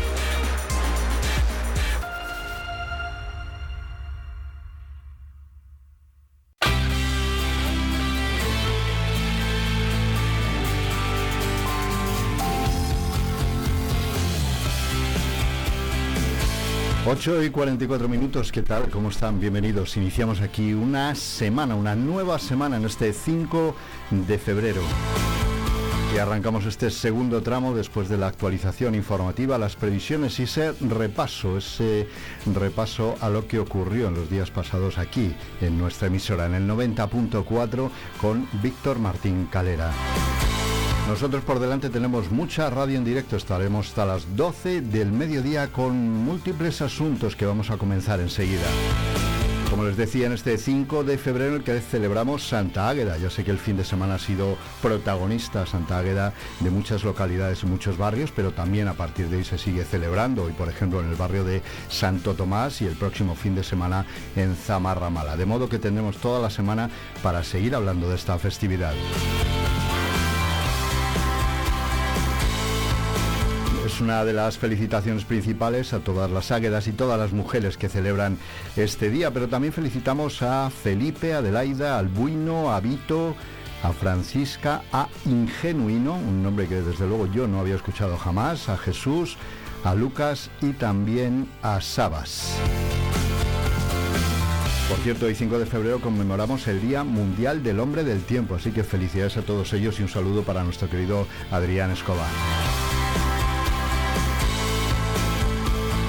[17.09, 18.89] Ocho y 44 minutos, ¿qué tal?
[18.89, 19.39] ¿Cómo están?
[19.39, 19.95] Bienvenidos.
[19.95, 23.73] Iniciamos aquí una semana, una nueva semana en este 5
[24.11, 24.81] de febrero.
[26.13, 31.57] Y arrancamos este segundo tramo después de la actualización informativa, las previsiones y ese repaso,
[31.57, 32.09] ese
[32.53, 36.67] repaso a lo que ocurrió en los días pasados aquí en nuestra emisora, en el
[36.67, 37.89] 90.4
[38.19, 39.93] con Víctor Martín Calera.
[41.07, 45.95] Nosotros por delante tenemos mucha radio en directo, estaremos hasta las 12 del mediodía con
[45.95, 48.67] múltiples asuntos que vamos a comenzar enseguida.
[49.69, 53.17] Como les decía, en este 5 de febrero el que celebramos Santa Águeda.
[53.17, 57.63] Yo sé que el fin de semana ha sido protagonista Santa Águeda de muchas localidades
[57.63, 60.43] y muchos barrios, pero también a partir de hoy se sigue celebrando.
[60.43, 64.05] Hoy, por ejemplo, en el barrio de Santo Tomás y el próximo fin de semana
[64.35, 65.37] en Zamarramala.
[65.37, 66.89] De modo que tendremos toda la semana
[67.23, 68.93] para seguir hablando de esta festividad.
[73.97, 77.89] Es una de las felicitaciones principales a todas las águedas y todas las mujeres que
[77.89, 78.37] celebran
[78.75, 83.35] este día, pero también felicitamos a Felipe, Adelaida, al Buino, a Vito,
[83.81, 88.77] a Francisca, a Ingenuino, un nombre que desde luego yo no había escuchado jamás, a
[88.77, 89.35] Jesús,
[89.83, 92.55] a Lucas y también a Sabas.
[94.89, 98.69] Por cierto, hoy 5 de febrero conmemoramos el Día Mundial del Hombre del Tiempo, así
[98.69, 102.86] que felicidades a todos ellos y un saludo para nuestro querido Adrián Escobar.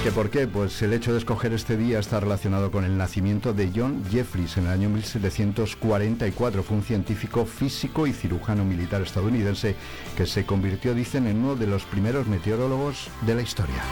[0.02, 0.46] ¿Que por qué?
[0.46, 4.56] Pues el hecho de escoger este día está relacionado con el nacimiento de John Jeffries
[4.56, 6.62] en el año 1744.
[6.62, 9.74] Fue un científico físico y cirujano militar estadounidense
[10.16, 13.82] que se convirtió, dicen, en uno de los primeros meteorólogos de la historia.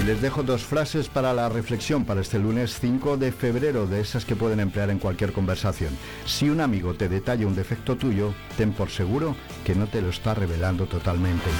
[0.00, 4.00] Y les dejo dos frases para la reflexión para este lunes 5 de febrero, de
[4.00, 5.90] esas que pueden emplear en cualquier conversación.
[6.26, 9.34] Si un amigo te detalla un defecto tuyo, ten por seguro
[9.64, 11.50] que no te lo está revelando totalmente.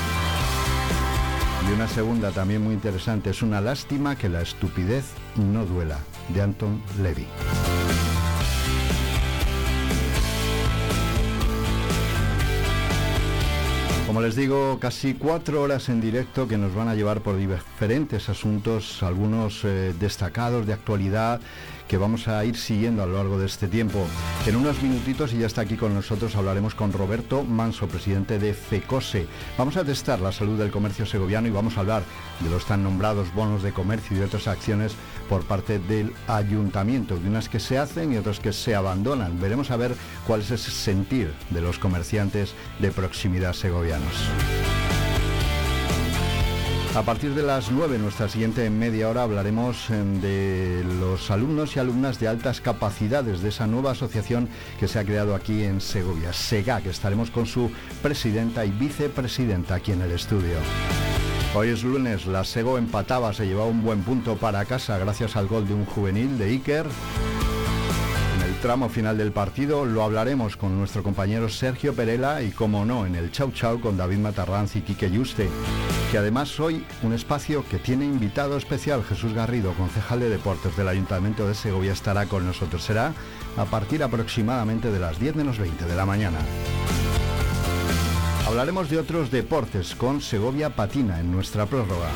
[1.68, 5.04] Y una segunda también muy interesante, es una lástima que la estupidez
[5.36, 5.98] no duela,
[6.28, 7.26] de Anton Levy.
[14.06, 18.28] Como les digo, casi cuatro horas en directo que nos van a llevar por diferentes
[18.28, 21.40] asuntos, algunos eh, destacados de actualidad
[21.88, 24.06] que vamos a ir siguiendo a lo largo de este tiempo.
[24.46, 28.54] En unos minutitos, y ya está aquí con nosotros, hablaremos con Roberto Manso, presidente de
[28.54, 29.26] FECOSE.
[29.58, 32.02] Vamos a testar la salud del comercio segoviano y vamos a hablar
[32.40, 34.94] de los tan nombrados bonos de comercio y de otras acciones
[35.28, 39.40] por parte del ayuntamiento, de unas que se hacen y otras que se abandonan.
[39.40, 39.94] Veremos a ver
[40.26, 44.28] cuál es ese sentir de los comerciantes de proximidad segovianos.
[46.94, 51.78] A partir de las 9, nuestra siguiente media hora, hablaremos em, de los alumnos y
[51.78, 56.34] alumnas de altas capacidades de esa nueva asociación que se ha creado aquí en Segovia,
[56.34, 57.70] SEGA, que estaremos con su
[58.02, 60.56] presidenta y vicepresidenta aquí en el estudio.
[61.54, 65.46] Hoy es lunes, la Sego empataba, se llevaba un buen punto para casa gracias al
[65.46, 66.86] gol de un juvenil de Iker
[68.62, 73.16] tramo final del partido lo hablaremos con nuestro compañero Sergio Perela y, como no, en
[73.16, 75.48] el Chau Chau con David Matarranz y Quique Yuste,
[76.12, 80.86] que además hoy un espacio que tiene invitado especial Jesús Garrido, concejal de Deportes del
[80.86, 82.84] Ayuntamiento de Segovia, estará con nosotros.
[82.84, 83.14] Será
[83.56, 86.38] a partir aproximadamente de las 10 menos 20 de la mañana.
[88.46, 92.10] Hablaremos de otros deportes con Segovia Patina en nuestra prórroga.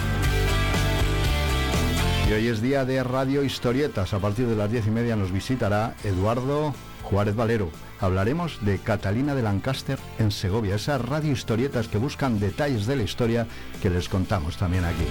[2.28, 4.12] Y hoy es día de Radio Historietas.
[4.12, 6.74] A partir de las diez y media nos visitará Eduardo
[7.04, 7.70] Juárez Valero.
[8.00, 13.04] Hablaremos de Catalina de Lancaster en Segovia, esas radio historietas que buscan detalles de la
[13.04, 13.46] historia
[13.80, 15.06] que les contamos también aquí.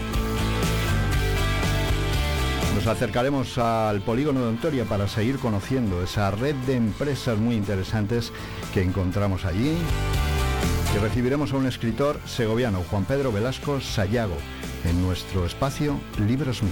[2.76, 8.34] Nos acercaremos al polígono de Ontoria para seguir conociendo esa red de empresas muy interesantes
[8.74, 9.78] que encontramos allí.
[10.93, 14.36] Y recibiremos a un escritor segoviano, Juan Pedro Velasco Sayago
[14.86, 16.71] en nuestro espacio Libros Mil.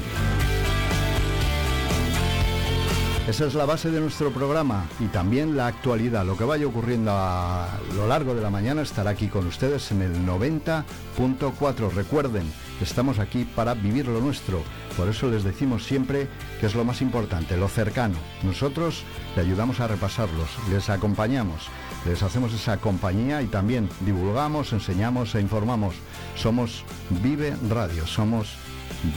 [3.27, 6.25] Esa es la base de nuestro programa y también la actualidad.
[6.25, 10.01] Lo que vaya ocurriendo a lo largo de la mañana estará aquí con ustedes en
[10.01, 11.89] el 90.4.
[11.91, 12.51] Recuerden,
[12.81, 14.61] estamos aquí para vivir lo nuestro.
[14.97, 16.27] Por eso les decimos siempre
[16.59, 18.15] que es lo más importante, lo cercano.
[18.43, 19.05] Nosotros
[19.37, 21.69] le ayudamos a repasarlos, les acompañamos,
[22.05, 25.95] les hacemos esa compañía y también divulgamos, enseñamos e informamos.
[26.35, 28.55] Somos Vive Radio, somos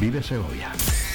[0.00, 0.72] Vive Segovia.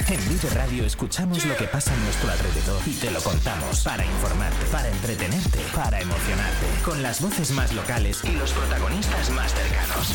[0.08, 4.04] En Vive Radio escuchamos lo que pasa a nuestro alrededor y te lo contamos para
[4.04, 10.14] informarte, para entretenerte, para emocionarte, con las voces más locales y los protagonistas más cercanos.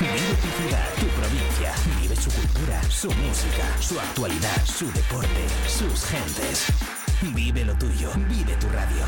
[0.00, 6.04] Vive tu ciudad, tu provincia, vive su cultura, su música, su actualidad, su deporte, sus
[6.06, 6.66] gentes.
[7.34, 9.04] Vive lo tuyo, vive tu radio.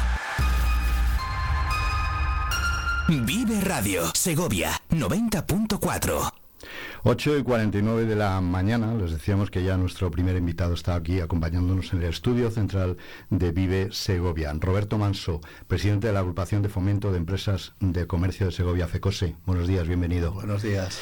[3.09, 6.33] Vive Radio, Segovia, 90.4.
[7.03, 11.19] 8 y 49 de la mañana, les decíamos que ya nuestro primer invitado está aquí
[11.19, 12.97] acompañándonos en el estudio central
[13.29, 14.53] de Vive Segovia.
[14.57, 19.35] Roberto Manso, presidente de la agrupación de fomento de empresas de comercio de Segovia, FECOSE.
[19.47, 20.33] Buenos días, bienvenido.
[20.33, 21.01] Buenos días.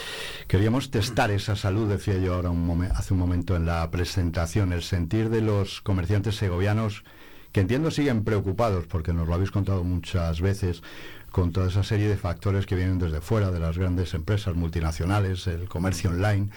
[0.48, 4.82] Queríamos testar esa salud, decía yo ahora un hace un momento en la presentación, el
[4.82, 7.04] sentir de los comerciantes segovianos
[7.52, 10.82] que entiendo siguen preocupados, porque nos lo habéis contado muchas veces,
[11.30, 15.46] con toda esa serie de factores que vienen desde fuera, de las grandes empresas multinacionales,
[15.46, 16.50] el comercio online.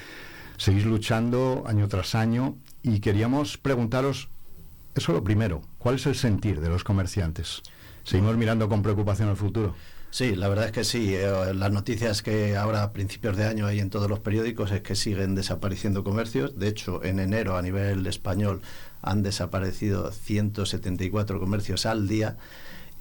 [0.57, 4.29] Seguís luchando año tras año y queríamos preguntaros,
[4.95, 7.61] eso lo primero, ¿cuál es el sentir de los comerciantes?
[8.03, 9.75] ¿Seguimos mirando con preocupación al futuro?
[10.13, 11.15] Sí, la verdad es que sí.
[11.15, 14.81] Eh, las noticias que ahora a principios de año hay en todos los periódicos es
[14.81, 16.59] que siguen desapareciendo comercios.
[16.59, 18.61] De hecho, en enero a nivel español
[19.01, 22.37] han desaparecido 174 comercios al día.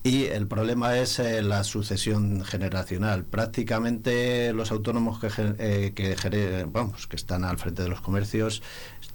[0.05, 3.25] Y el problema es eh, la sucesión generacional.
[3.25, 5.29] Prácticamente los autónomos que,
[5.59, 8.63] eh, que, vamos, que están al frente de los comercios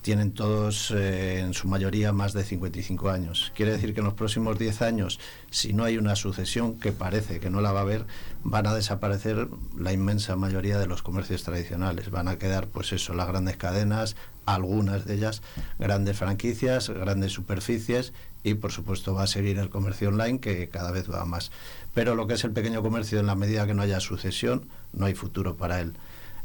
[0.01, 3.51] tienen todos eh, en su mayoría más de 55 años.
[3.53, 5.19] Quiere decir que en los próximos 10 años,
[5.49, 8.05] si no hay una sucesión, que parece que no la va a haber,
[8.45, 12.11] van a desaparecer la inmensa mayoría de los comercios tradicionales.
[12.11, 14.15] Van a quedar, pues eso, las grandes cadenas,
[14.45, 15.41] algunas de ellas
[15.77, 18.13] grandes franquicias, grandes superficies
[18.49, 21.51] y por supuesto va a seguir el comercio online que cada vez va más.
[21.93, 25.05] Pero lo que es el pequeño comercio, en la medida que no haya sucesión, no
[25.05, 25.93] hay futuro para él.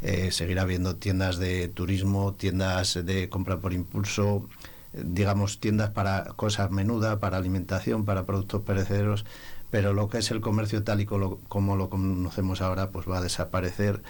[0.01, 4.49] Eh, seguirá habiendo tiendas de turismo, tiendas de compra por impulso,
[4.93, 9.25] digamos tiendas para cosas menudas, para alimentación, para productos perecederos,
[9.71, 13.23] pero lo que es el comercio tal y como lo conocemos ahora, pues va a
[13.23, 14.03] desaparecer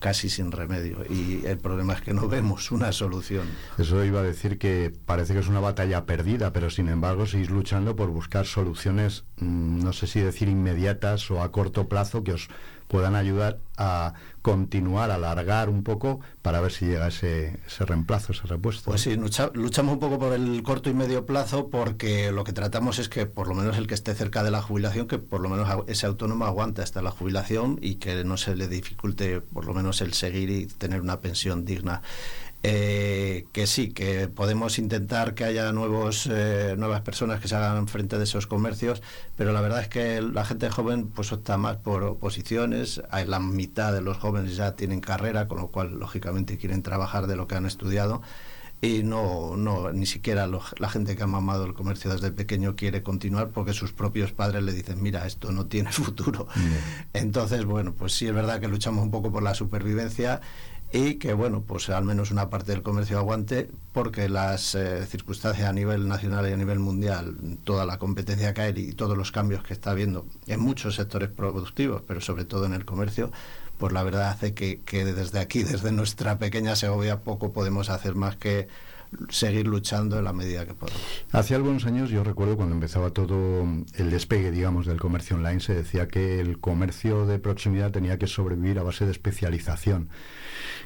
[0.00, 3.46] casi sin remedio y el problema es que no vemos una solución.
[3.78, 7.50] Eso iba a decir que parece que es una batalla perdida, pero sin embargo seguís
[7.50, 12.32] luchando por buscar soluciones, mm, no sé si decir inmediatas o a corto plazo que
[12.32, 12.48] os
[12.90, 18.32] puedan ayudar a continuar, a alargar un poco para ver si llega ese, ese reemplazo,
[18.32, 18.90] ese repuesto.
[18.90, 22.98] Pues sí, luchamos un poco por el corto y medio plazo porque lo que tratamos
[22.98, 25.48] es que por lo menos el que esté cerca de la jubilación, que por lo
[25.48, 29.72] menos ese autónomo aguante hasta la jubilación y que no se le dificulte por lo
[29.72, 32.02] menos el seguir y tener una pensión digna.
[32.62, 37.88] Eh, que sí, que podemos intentar que haya nuevos, eh, nuevas personas que se hagan
[37.88, 39.00] frente de esos comercios,
[39.34, 43.40] pero la verdad es que la gente joven pues opta más por oposiciones, hay la
[43.40, 47.48] mitad de los jóvenes ya tienen carrera, con lo cual lógicamente quieren trabajar de lo
[47.48, 48.20] que han estudiado
[48.82, 53.02] y no, no ni siquiera la gente que ha mamado el comercio desde pequeño quiere
[53.02, 56.48] continuar porque sus propios padres le dicen, mira, esto no tiene futuro.
[57.12, 60.40] Entonces, bueno, pues sí es verdad que luchamos un poco por la supervivencia
[60.92, 65.68] y que bueno pues al menos una parte del comercio aguante porque las eh, circunstancias
[65.68, 69.30] a nivel nacional y a nivel mundial toda la competencia que hay y todos los
[69.30, 73.30] cambios que está habiendo en muchos sectores productivos pero sobre todo en el comercio
[73.78, 78.14] pues la verdad hace que, que desde aquí desde nuestra pequeña Segovia poco podemos hacer
[78.14, 78.68] más que
[79.28, 81.02] seguir luchando en la medida que podamos.
[81.32, 83.64] Hace algunos años, yo recuerdo cuando empezaba todo
[83.96, 88.26] el despegue, digamos, del comercio online, se decía que el comercio de proximidad tenía que
[88.26, 90.08] sobrevivir a base de especialización.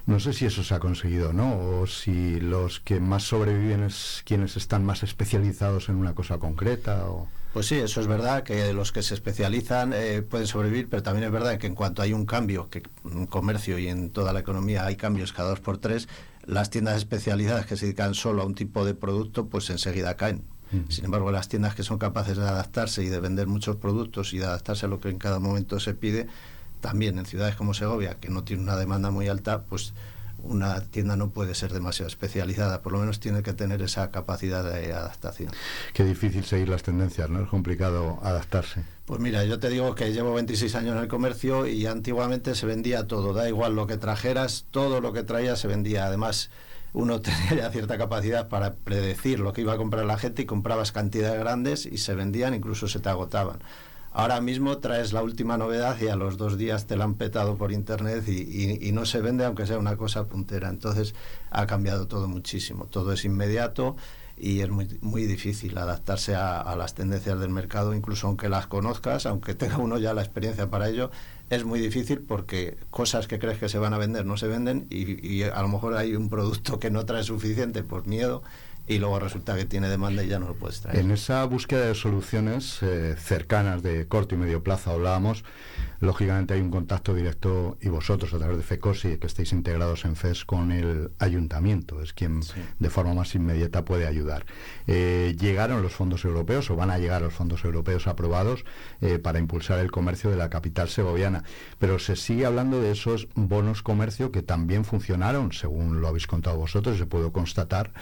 [0.06, 1.80] No sé si eso se ha conseguido, ¿no?
[1.80, 7.08] O si los que más sobreviven es quienes están más especializados en una cosa concreta.
[7.08, 7.28] O...
[7.54, 11.24] Pues sí, eso es verdad, que los que se especializan eh, pueden sobrevivir, pero también
[11.24, 14.40] es verdad que en cuanto hay un cambio, que en comercio y en toda la
[14.40, 16.06] economía hay cambios cada dos por tres,
[16.44, 20.44] las tiendas especializadas que se dedican solo a un tipo de producto, pues enseguida caen.
[20.88, 24.38] Sin embargo, las tiendas que son capaces de adaptarse y de vender muchos productos y
[24.38, 26.26] de adaptarse a lo que en cada momento se pide,
[26.84, 29.94] también en ciudades como Segovia, que no tiene una demanda muy alta, pues
[30.42, 34.62] una tienda no puede ser demasiado especializada, por lo menos tiene que tener esa capacidad
[34.62, 35.50] de adaptación.
[35.94, 37.42] Qué difícil seguir las tendencias, ¿no?
[37.42, 38.82] Es complicado adaptarse.
[39.06, 42.66] Pues mira, yo te digo que llevo 26 años en el comercio y antiguamente se
[42.66, 46.04] vendía todo, da igual lo que trajeras, todo lo que traías se vendía.
[46.04, 46.50] Además,
[46.92, 50.44] uno tenía ya cierta capacidad para predecir lo que iba a comprar la gente y
[50.44, 53.60] comprabas cantidades grandes y se vendían, incluso se te agotaban.
[54.16, 57.56] Ahora mismo traes la última novedad y a los dos días te la han petado
[57.56, 60.68] por internet y, no se vende aunque sea una cosa puntera.
[60.68, 61.16] Entonces
[61.50, 62.86] ha cambiado todo muchísimo.
[62.86, 63.96] Todo es inmediato
[64.36, 69.26] y es muy, muy difícil adaptarse a, las tendencias del mercado, incluso aunque las conozcas,
[69.26, 71.10] aunque tenga uno ya la experiencia para ello,
[71.50, 74.86] es muy difícil porque cosas que crees que se van a vender no se venden
[74.90, 78.44] y, y a lo mejor hay un producto que no trae suficiente por miedo
[78.86, 80.98] y luego resulta que tiene demanda y ya no lo puedes traer.
[80.98, 85.44] En esa búsqueda de soluciones eh, cercanas de corto y medio plazo hablábamos,
[86.00, 90.16] lógicamente hay un contacto directo y vosotros a través de FECOSI, que estáis integrados en
[90.16, 92.40] FES con el ayuntamiento, es quien
[92.78, 94.44] de forma más inmediata puede ayudar.
[94.86, 98.64] Eh, llegaron los fondos europeos o van a llegar los fondos europeos aprobados
[99.00, 101.42] eh, para impulsar el comercio de la capital segoviana,
[101.78, 106.58] pero se sigue hablando de esos bonos comercio que también funcionaron, según lo habéis contado
[106.58, 107.92] vosotros, se puedo constatar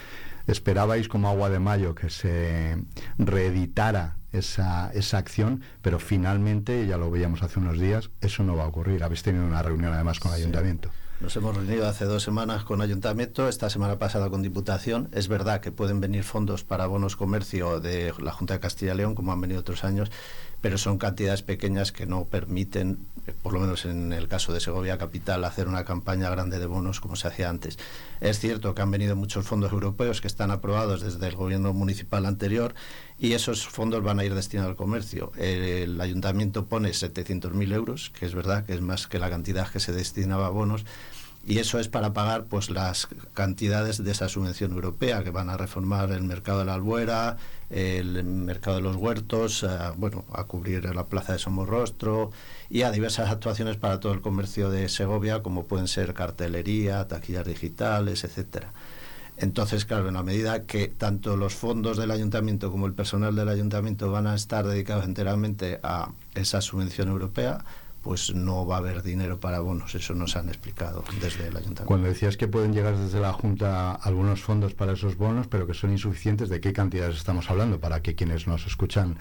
[0.47, 2.77] esperabais como agua de mayo que se
[3.17, 8.63] reeditara esa, esa acción, pero finalmente, ya lo veíamos hace unos días, eso no va
[8.63, 9.03] a ocurrir.
[9.03, 10.89] Habéis tenido una reunión además con el ayuntamiento.
[11.23, 15.07] Nos hemos reunido hace dos semanas con Ayuntamiento, esta semana pasada con Diputación.
[15.13, 18.97] Es verdad que pueden venir fondos para bonos comercio de la Junta de Castilla y
[18.97, 20.11] León, como han venido otros años,
[20.63, 22.99] pero son cantidades pequeñas que no permiten,
[23.41, 27.01] por lo menos en el caso de Segovia Capital, hacer una campaña grande de bonos
[27.01, 27.77] como se hacía antes.
[28.21, 32.25] Es cierto que han venido muchos fondos europeos que están aprobados desde el gobierno municipal
[32.25, 32.75] anterior
[33.19, 35.33] y esos fondos van a ir destinados al comercio.
[35.37, 39.81] El ayuntamiento pone 700.000 euros, que es verdad que es más que la cantidad que
[39.81, 40.85] se destinaba a bonos,
[41.45, 45.57] y eso es para pagar pues las cantidades de esa subvención europea que van a
[45.57, 47.37] reformar el mercado de la albuera,
[47.69, 52.31] el mercado de los huertos, a, bueno, a cubrir la plaza de Somorrostro
[52.69, 57.45] y a diversas actuaciones para todo el comercio de Segovia, como pueden ser cartelería, taquillas
[57.45, 58.71] digitales, etcétera.
[59.35, 63.49] Entonces, claro, en la medida que tanto los fondos del ayuntamiento como el personal del
[63.49, 67.65] ayuntamiento van a estar dedicados enteramente a esa subvención europea,
[68.03, 69.95] pues no va a haber dinero para bonos.
[69.95, 71.85] Eso nos han explicado desde el ayuntamiento.
[71.85, 75.73] Cuando decías que pueden llegar desde la Junta algunos fondos para esos bonos, pero que
[75.73, 77.79] son insuficientes, ¿de qué cantidades estamos hablando?
[77.79, 79.17] Para que quienes nos escuchan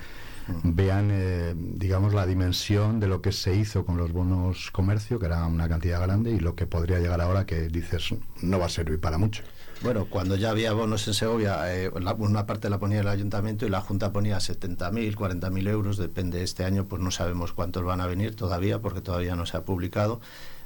[0.64, 5.26] vean, eh, digamos, la dimensión de lo que se hizo con los bonos comercio, que
[5.26, 8.68] era una cantidad grande, y lo que podría llegar ahora, que dices no va a
[8.68, 9.45] servir para mucho.
[9.83, 13.66] Bueno, cuando ya había bonos en Segovia, eh, la- una parte la ponía el ayuntamiento
[13.66, 16.43] y la Junta ponía 70.000, 40.000 euros, depende.
[16.45, 19.64] Este año pues no sabemos cuántos van a venir todavía porque todavía no se ha
[19.64, 20.20] publicado.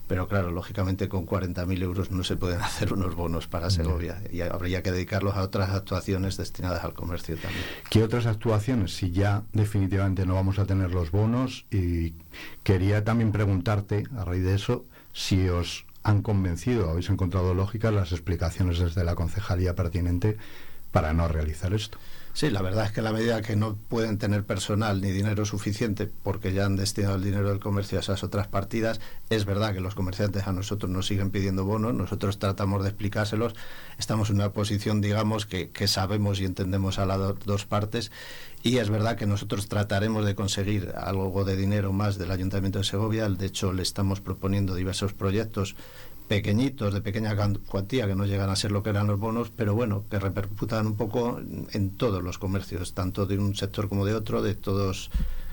[0.07, 4.43] Pero claro, lógicamente con 40.000 euros no se pueden hacer unos bonos para Segovia y
[4.43, 7.64] habría que dedicarlos a otras actuaciones destinadas al comercio también.
[7.91, 11.64] ¿Qué otras actuaciones si ya definitivamente no vamos a tener los bonos?
[11.71, 12.12] Y
[12.62, 18.13] quería también preguntarte, a raíz de eso, si os han convencido, habéis encontrado lógicas las
[18.13, 20.37] explicaciones desde la concejalía pertinente
[20.93, 21.99] para no realizar esto.
[22.33, 26.07] Sí, la verdad es que la medida que no pueden tener personal ni dinero suficiente
[26.23, 29.01] porque ya han destinado el dinero del comercio a esas otras partidas,
[29.31, 33.55] es verdad que los comerciantes a nosotros nos siguen pidiendo bonos, nosotros tratamos de explicárselos,
[33.99, 38.13] estamos en una posición, digamos, que, que sabemos y entendemos a las do- dos partes
[38.67, 42.85] y es verdad que nosotros trataremos de conseguir algo de dinero más del Ayuntamiento de
[42.85, 45.77] Segovia, de hecho le estamos proponiendo diversos proyectos
[46.27, 47.37] pequeñitos, de pequeña
[47.69, 50.89] cuantía, que no llegan a ser lo que eran los bonos, pero bueno, que repercutan
[50.89, 51.39] un poco
[51.71, 55.12] en todos los comercios, tanto de un sector como de otro, de todos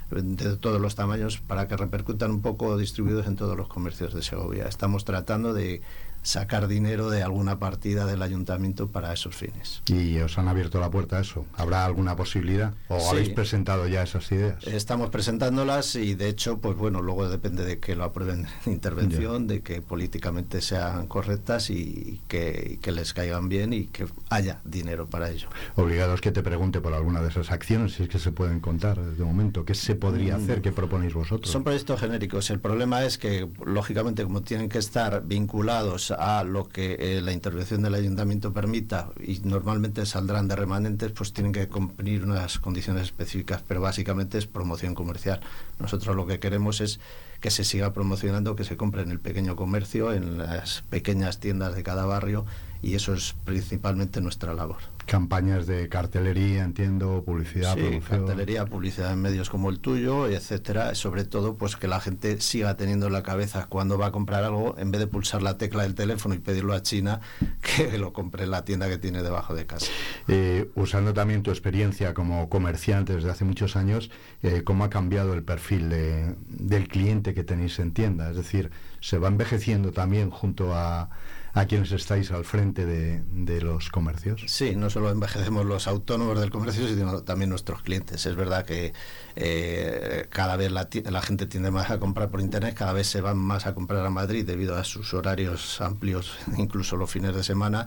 [0.09, 4.24] de todos los tamaños, para que repercutan un poco distribuidos en todos los comercios de
[4.24, 4.66] Segovia.
[4.66, 5.82] Estamos tratando de
[6.24, 9.84] sacar dinero de alguna partida del ayuntamiento para esos fines.
[9.88, 11.45] ¿Y os han abierto la puerta a eso?
[11.55, 12.74] ¿Habrá alguna posibilidad?
[12.88, 13.07] ¿O Sí.
[13.11, 14.65] habéis presentado ya esas ideas?
[14.65, 19.47] Estamos presentándolas y de hecho, pues bueno, luego depende de que lo aprueben en intervención,
[19.47, 24.61] de que políticamente sean correctas y que, y que les caigan bien y que haya
[24.63, 25.49] dinero para ello.
[25.76, 28.99] Obligados que te pregunte por alguna de esas acciones, si es que se pueden contar
[28.99, 29.65] de momento.
[29.65, 30.61] ¿Qué se podría hacer?
[30.61, 31.51] ¿Qué proponéis vosotros?
[31.51, 32.49] Son proyectos genéricos.
[32.49, 37.32] El problema es que, lógicamente, como tienen que estar vinculados a lo que eh, la
[37.32, 43.03] intervención del ayuntamiento permita y normalmente saldrán de remanentes, pues tienen que cumplir unas condiciones
[43.03, 45.41] específicas, pero básicamente es promoción comercial.
[45.80, 46.99] Nosotros lo que queremos es
[47.39, 51.76] que se siga promocionando, que se compre en el pequeño comercio, en las pequeñas tiendas
[51.76, 52.45] de cada barrio
[52.82, 54.78] y eso es principalmente nuestra labor.
[55.06, 58.26] Campañas de cartelería, entiendo, publicidad, Sí, promoción.
[58.26, 60.95] cartelería, publicidad en medios como el tuyo, etcétera.
[60.95, 64.43] Sobre todo, pues que la gente siga teniendo en la cabeza cuando va a comprar
[64.43, 67.20] algo, en vez de pulsar la tecla del teléfono y pedirlo a China,
[67.62, 69.88] que lo compre en la tienda que tiene debajo de casa.
[70.28, 74.10] Eh, usando también tu experiencia como comerciante desde hace muchos años,
[74.41, 78.30] eh, ¿cómo ha cambiado el perfil de- del cliente que tenéis en tienda?
[78.30, 81.10] Es decir, ¿se va envejeciendo también junto a,
[81.56, 84.43] a quienes estáis al frente de, de los comercios?
[84.47, 88.26] Sí, no solo envejecemos los autónomos del comercio, sino también nuestros clientes.
[88.26, 88.93] Es verdad que
[89.36, 93.22] eh, cada vez la, la gente tiende más a comprar por internet, cada vez se
[93.22, 97.43] van más a comprar a Madrid debido a sus horarios amplios, incluso los fines de
[97.43, 97.86] semana.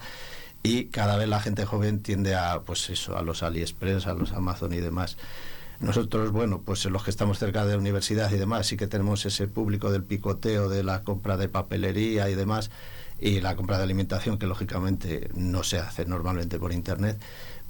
[0.62, 4.33] Y cada vez la gente joven tiende a, pues eso, a los AliExpress, a los
[4.33, 5.17] Amazon y demás.
[5.81, 9.27] Nosotros, bueno, pues los que estamos cerca de la universidad y demás, sí que tenemos
[9.27, 12.71] ese público del picoteo, de la compra de papelería y demás,
[13.21, 17.19] y la compra de alimentación, que lógicamente no se hace normalmente por internet,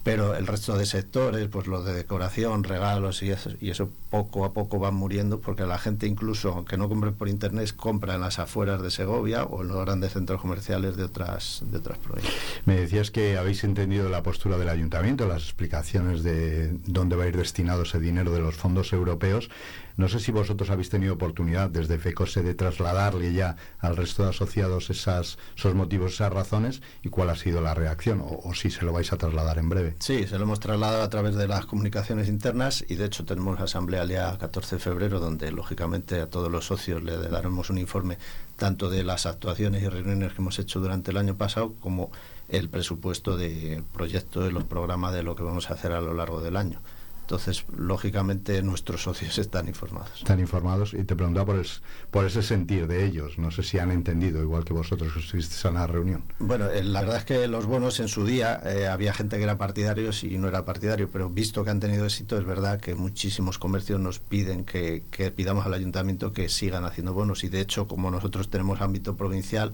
[0.07, 4.45] pero el resto de sectores, pues los de decoración, regalos y eso, y eso poco
[4.45, 8.21] a poco van muriendo, porque la gente incluso, aunque no compre por internet, compra en
[8.21, 12.37] las afueras de Segovia o en los grandes centros comerciales de otras, de otras provincias.
[12.67, 17.27] Me decías que habéis entendido la postura del ayuntamiento, las explicaciones de dónde va a
[17.27, 19.51] ir destinado ese dinero de los fondos europeos.
[19.97, 24.31] No sé si vosotros habéis tenido oportunidad desde FECOSE de trasladarle ya al resto de
[24.31, 28.85] asociados esas, esos motivos, esas razones y cuál ha sido la reacción o, si se
[28.85, 29.97] lo vais a trasladar en breve.
[29.99, 33.59] Sí, se lo hemos trasladado a través de las comunicaciones internas y de hecho tenemos
[33.61, 37.79] asamblea el día 14 de febrero donde lógicamente a todos los socios le daremos un
[37.79, 38.19] informe
[38.57, 42.11] tanto de las actuaciones y reuniones que hemos hecho durante el año pasado como
[42.49, 46.15] el presupuesto de proyectos de los programas de lo que vamos a hacer a lo
[46.15, 46.81] largo del año.
[47.27, 50.19] Entonces, lógicamente, nuestros socios están informados.
[50.19, 51.67] Están informados y te preguntaba por,
[52.13, 53.37] por ese sentir de ellos.
[53.37, 56.23] No sé si han entendido, igual que vosotros que estuvisteis en la reunión.
[56.39, 59.43] Bueno, eh, la verdad es que los bonos en su día eh, había gente que
[59.43, 62.95] era partidario y no era partidario, pero visto que han tenido éxito, es verdad que
[62.95, 67.43] muchísimos comercios nos piden que, que pidamos al ayuntamiento que sigan haciendo bonos.
[67.43, 69.73] Y de hecho, como nosotros tenemos ámbito provincial,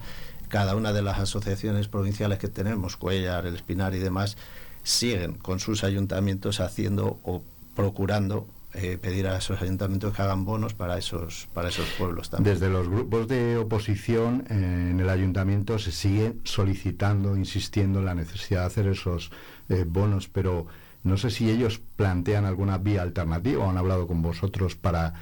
[0.49, 4.37] cada una de las asociaciones provinciales que tenemos, Cuellar, El Espinar y demás,
[4.83, 7.43] siguen con sus ayuntamientos haciendo o
[7.75, 12.55] procurando eh, pedir a esos ayuntamientos que hagan bonos para esos para esos pueblos también.
[12.55, 18.15] Desde los grupos de oposición eh, en el ayuntamiento se sigue solicitando, insistiendo en la
[18.15, 19.31] necesidad de hacer esos
[19.69, 20.67] eh, bonos, pero
[21.03, 25.15] no sé si ellos plantean alguna vía alternativa o han hablado con vosotros para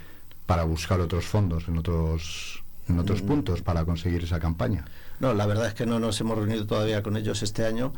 [0.46, 3.26] para buscar otros fondos en otros en otros mm.
[3.26, 4.84] puntos para conseguir esa campaña.
[5.18, 7.92] No, la verdad es que no nos hemos reunido todavía con ellos este año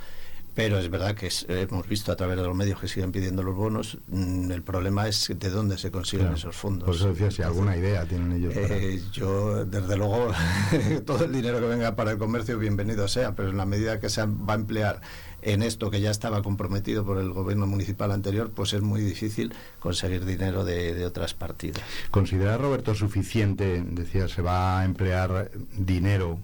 [0.54, 3.54] pero es verdad que hemos visto a través de los medios que siguen pidiendo los
[3.54, 3.98] bonos.
[4.08, 6.86] Mm, el problema es de dónde se consiguen esos fondos.
[6.86, 8.54] Por eso decía, si alguna idea tienen ellos.
[8.56, 10.30] Eh, yo, desde luego,
[11.06, 14.10] todo el dinero que venga para el comercio, bienvenido sea, pero en la medida que
[14.10, 15.00] se va a emplear
[15.40, 19.54] en esto que ya estaba comprometido por el gobierno municipal anterior, pues es muy difícil
[19.80, 21.82] conseguir dinero de, de otras partidas.
[22.10, 26.38] ¿Considera Roberto suficiente, decía, se va a emplear dinero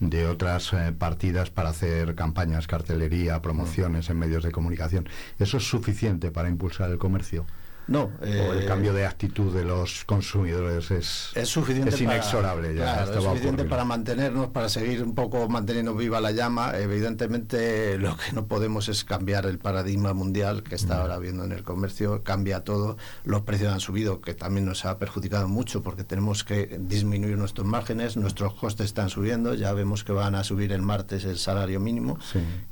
[0.00, 5.08] de otras eh, partidas para hacer campañas, cartelería, promociones en medios de comunicación.
[5.38, 7.46] ¿Eso es suficiente para impulsar el comercio?
[7.88, 8.10] No.
[8.20, 13.06] o el eh, cambio de actitud de los consumidores es, es suficiente es inexorable para,
[13.06, 13.12] ya.
[13.12, 16.76] es suficiente para mantenernos, para seguir un poco manteniendo viva la llama.
[16.76, 21.00] Evidentemente lo que no podemos es cambiar el paradigma mundial que está mm.
[21.00, 22.22] ahora viendo en el comercio.
[22.24, 22.96] Cambia todo.
[23.24, 27.66] Los precios han subido, que también nos ha perjudicado mucho porque tenemos que disminuir nuestros
[27.66, 28.16] márgenes.
[28.16, 29.54] Nuestros costes están subiendo.
[29.54, 32.18] Ya vemos que van a subir el martes el salario mínimo,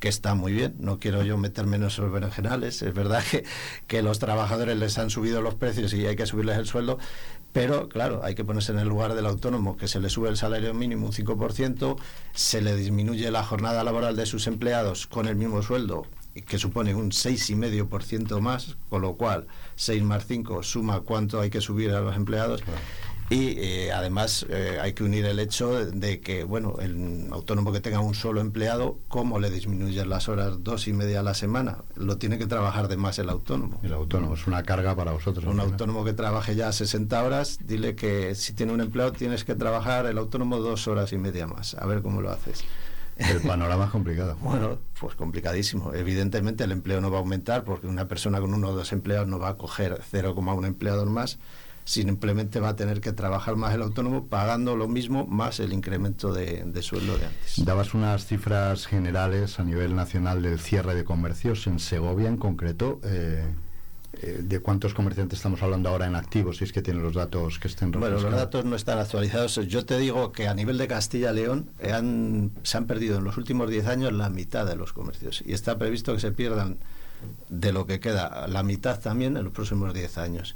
[0.00, 0.74] que está muy bien.
[0.78, 2.82] No quiero yo meterme en esos berenjenales.
[2.82, 3.44] Es verdad que,
[3.86, 6.98] que los trabajadores les han han subido los precios y hay que subirles el sueldo,
[7.52, 10.36] pero claro, hay que ponerse en el lugar del autónomo, que se le sube el
[10.36, 11.96] salario mínimo un 5%,
[12.32, 16.04] se le disminuye la jornada laboral de sus empleados con el mismo sueldo,
[16.46, 19.46] que supone un 6,5% más, con lo cual
[19.76, 22.62] 6 más 5 suma cuánto hay que subir a los empleados.
[23.30, 27.80] Y eh, además eh, hay que unir el hecho de que, bueno, el autónomo que
[27.80, 31.78] tenga un solo empleado, ¿cómo le disminuyen las horas dos y media a la semana?
[31.96, 33.80] Lo tiene que trabajar de más el autónomo.
[33.82, 35.46] El autónomo es una carga para vosotros.
[35.46, 39.54] Un autónomo que trabaje ya 60 horas, dile que si tiene un empleado tienes que
[39.54, 41.74] trabajar el autónomo dos horas y media más.
[41.74, 42.62] A ver cómo lo haces.
[43.16, 44.36] El panorama es complicado.
[44.42, 45.94] bueno, pues complicadísimo.
[45.94, 49.28] Evidentemente el empleo no va a aumentar porque una persona con uno o dos empleados
[49.28, 51.38] no va a coger 0,1 empleador más
[51.84, 56.32] simplemente va a tener que trabajar más el autónomo pagando lo mismo más el incremento
[56.32, 57.64] de, sueldo de antes.
[57.64, 63.00] Dabas unas cifras generales a nivel nacional del cierre de comercios en Segovia en concreto.
[63.04, 63.44] Eh,
[64.22, 66.58] eh, ¿De cuántos comerciantes estamos hablando ahora en activos?
[66.58, 69.56] Si es que tienen los datos que estén Bueno, los datos no están actualizados.
[69.66, 73.68] Yo te digo que a nivel de Castilla-León eh, se han perdido en los últimos
[73.68, 76.78] 10 años la mitad de los comercios y está previsto que se pierdan
[77.48, 80.54] de lo que queda la mitad también en los próximos 10 años.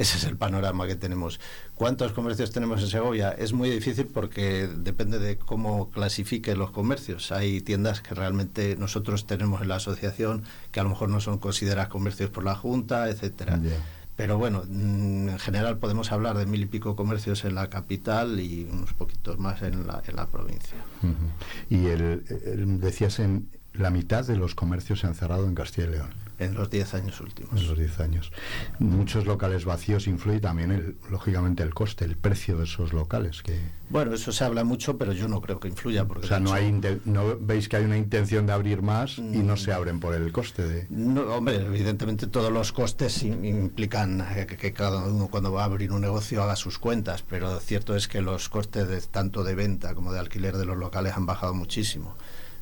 [0.00, 1.40] Ese es el panorama que tenemos.
[1.74, 3.32] ¿Cuántos comercios tenemos en Segovia?
[3.32, 7.30] Es muy difícil porque depende de cómo clasifique los comercios.
[7.32, 10.42] Hay tiendas que realmente nosotros tenemos en la asociación
[10.72, 13.60] que a lo mejor no son consideradas comercios por la Junta, etcétera.
[14.16, 18.40] Pero bueno, mm, en general podemos hablar de mil y pico comercios en la capital
[18.40, 20.78] y unos poquitos más en la, en la provincia.
[21.68, 25.90] Y el, decías en la mitad de los comercios se han cerrado en Castilla y
[25.90, 26.29] León.
[26.40, 27.60] En los 10 años últimos.
[27.60, 28.32] En los 10 años.
[28.78, 33.42] Muchos locales vacíos influye también, el, lógicamente, el coste, el precio de esos locales.
[33.42, 33.60] que
[33.90, 36.06] Bueno, eso se habla mucho, pero yo no creo que influya.
[36.06, 36.72] Porque o sea, no, hay
[37.04, 40.32] no veis que hay una intención de abrir más y no se abren por el
[40.32, 40.86] coste de...
[40.88, 44.26] No, hombre, evidentemente todos los costes implican
[44.58, 48.08] que, cada uno cuando va a abrir un negocio haga sus cuentas, pero cierto es
[48.08, 51.52] que los costes de, tanto de venta como de alquiler de los locales han bajado
[51.52, 52.16] muchísimo.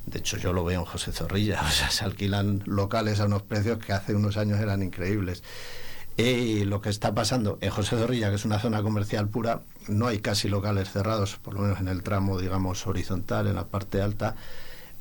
[0.09, 1.61] De hecho, yo lo veo en José Zorrilla.
[1.67, 5.43] O sea, se alquilan locales a unos precios que hace unos años eran increíbles.
[6.17, 10.07] Y lo que está pasando en José Zorrilla, que es una zona comercial pura, no
[10.07, 14.01] hay casi locales cerrados, por lo menos en el tramo, digamos, horizontal, en la parte
[14.01, 14.35] alta,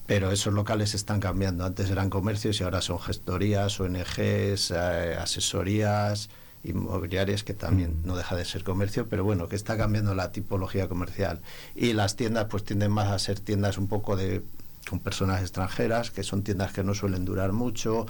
[0.06, 1.64] pero esos locales están cambiando.
[1.64, 6.30] Antes eran comercios y ahora son gestorías, ONGs, eh, asesorías
[6.64, 10.88] inmobiliarias, que también no deja de ser comercio, pero bueno, que está cambiando la tipología
[10.88, 11.40] comercial.
[11.74, 14.42] Y las tiendas pues tienden más a ser tiendas un poco de
[14.88, 18.06] con personas extranjeras, que son tiendas que no suelen durar mucho,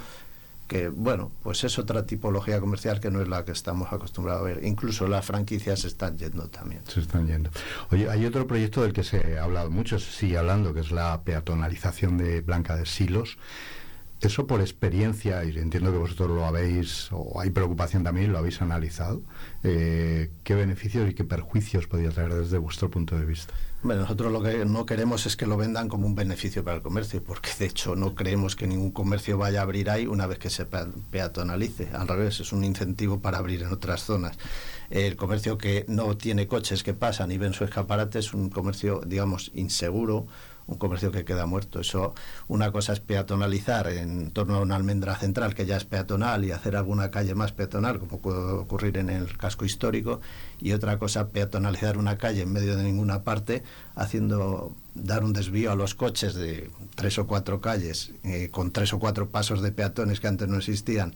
[0.69, 4.45] que bueno, pues es otra tipología comercial que no es la que estamos acostumbrados a
[4.45, 4.63] ver.
[4.63, 6.81] Incluso las franquicias se están yendo también.
[6.87, 7.49] Se están yendo.
[7.91, 10.91] Oye, hay otro proyecto del que se ha hablado mucho, se sigue hablando, que es
[10.91, 13.39] la peatonalización de Blanca de Silos.
[14.21, 18.61] Eso por experiencia, y entiendo que vosotros lo habéis, o hay preocupación también, lo habéis
[18.61, 19.23] analizado,
[19.63, 23.53] eh, ¿qué beneficios y qué perjuicios podría traer desde vuestro punto de vista?
[23.81, 26.81] Bueno, nosotros lo que no queremos es que lo vendan como un beneficio para el
[26.83, 30.37] comercio, porque de hecho no creemos que ningún comercio vaya a abrir ahí una vez
[30.37, 31.87] que se pe- peatonalice.
[31.93, 34.37] Al revés, es un incentivo para abrir en otras zonas.
[34.89, 38.99] El comercio que no tiene coches que pasan y ven su escaparate es un comercio,
[39.05, 40.27] digamos, inseguro,
[40.69, 41.79] un comercio que queda muerto.
[41.79, 42.13] Eso,
[42.47, 46.51] una cosa es peatonalizar en torno a una almendra central que ya es peatonal y
[46.51, 50.21] hacer alguna calle más peatonal, como puede ocurrir en el casco histórico,
[50.61, 53.63] y otra cosa peatonalizar una calle en medio de ninguna parte,
[53.95, 58.93] haciendo dar un desvío a los coches de tres o cuatro calles, eh, con tres
[58.93, 61.15] o cuatro pasos de peatones que antes no existían,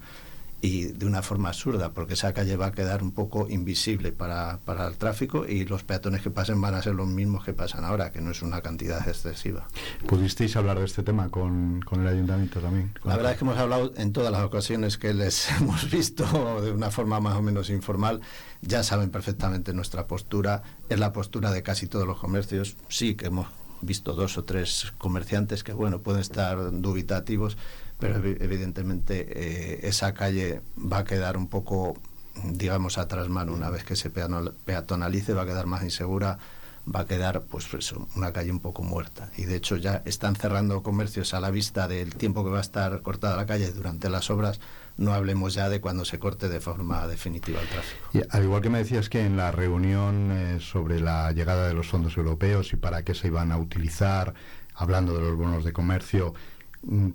[0.63, 4.59] y de una forma absurda, porque esa calle va a quedar un poco invisible para,
[4.63, 7.83] para el tráfico y los peatones que pasen van a ser los mismos que pasan
[7.83, 9.67] ahora, que no es una cantidad excesiva.
[10.07, 12.93] ¿Pudisteis hablar de este tema con, con el ayuntamiento también?
[13.03, 16.71] La verdad es que hemos hablado en todas las ocasiones que les hemos visto de
[16.71, 18.21] una forma más o menos informal.
[18.61, 20.63] Ya saben perfectamente nuestra postura.
[20.87, 22.77] Es la postura de casi todos los comercios.
[22.87, 23.47] Sí que hemos
[23.81, 27.57] visto dos o tres comerciantes que, bueno, pueden estar dubitativos,
[27.99, 31.95] pero evi- evidentemente eh, esa calle va a quedar un poco,
[32.43, 33.53] digamos, a mano.
[33.53, 36.37] Una vez que se peatonalice, va a quedar más insegura
[36.85, 39.31] va a quedar pues eso, una calle un poco muerta.
[39.37, 42.61] Y de hecho ya están cerrando comercios a la vista del tiempo que va a
[42.61, 44.59] estar cortada la calle durante las obras.
[44.97, 48.27] No hablemos ya de cuando se corte de forma definitiva el tráfico.
[48.29, 51.87] Al igual que me decías que en la reunión eh, sobre la llegada de los
[51.87, 54.33] fondos europeos y para qué se iban a utilizar,
[54.75, 56.33] hablando de los bonos de comercio,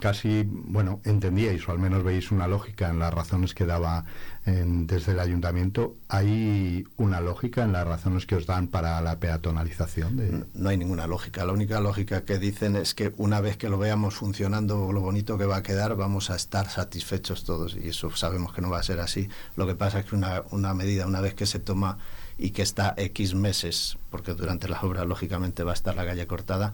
[0.00, 4.04] casi, bueno, entendíais o al menos veis una lógica en las razones que daba
[4.46, 5.94] en- desde el ayuntamiento.
[6.08, 10.16] ¿Hay una lógica en las razones que os dan para la peatonalización?
[10.16, 10.44] De...
[10.54, 11.44] no hay ninguna lógica.
[11.44, 15.36] La única lógica que dicen es que una vez que lo veamos funcionando, lo bonito
[15.36, 17.76] que va a quedar, vamos a estar satisfechos todos.
[17.76, 19.28] Y eso sabemos que no va a ser así.
[19.56, 21.98] Lo que pasa es que una, una medida, una vez que se toma
[22.38, 26.26] y que está X meses, porque durante las obras lógicamente va a estar la calle
[26.26, 26.72] cortada,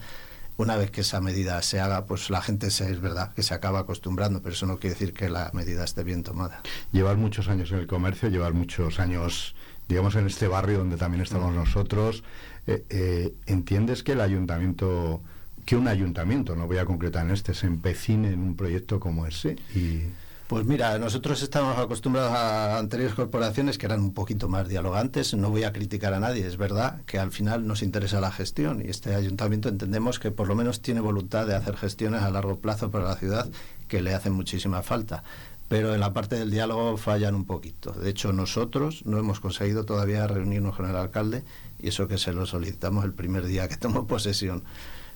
[0.57, 3.55] una vez que esa medida se haga, pues la gente se, es verdad que se
[3.55, 6.63] acaba acostumbrando, pero eso no quiere decir que la medida esté bien tomada.
[6.93, 9.55] Llevar muchos años en el comercio, llevar muchos años,
[9.89, 12.23] digamos, en este barrio donde también estamos nosotros.
[12.67, 15.21] eh, eh, ¿Entiendes que el ayuntamiento,
[15.67, 19.27] que un ayuntamiento, no voy a concretar en este, se empecine en un proyecto como
[19.27, 19.57] ese?
[19.75, 20.03] Y
[20.47, 25.33] Pues mira, nosotros estamos acostumbrados a anteriores corporaciones que eran un poquito más dialogantes.
[25.33, 28.83] No voy a criticar a nadie, es verdad que al final nos interesa la gestión
[28.85, 32.59] y este ayuntamiento entendemos que por lo menos tiene voluntad de hacer gestiones a largo
[32.59, 33.49] plazo para la ciudad
[33.89, 35.25] que le hacen muchísima falta.
[35.69, 37.93] Pero en la parte del diálogo fallan un poquito.
[37.93, 41.43] De hecho, nosotros no hemos conseguido todavía reunirnos con el alcalde
[41.81, 44.63] y eso que se lo solicitamos el primer día que tomó posesión.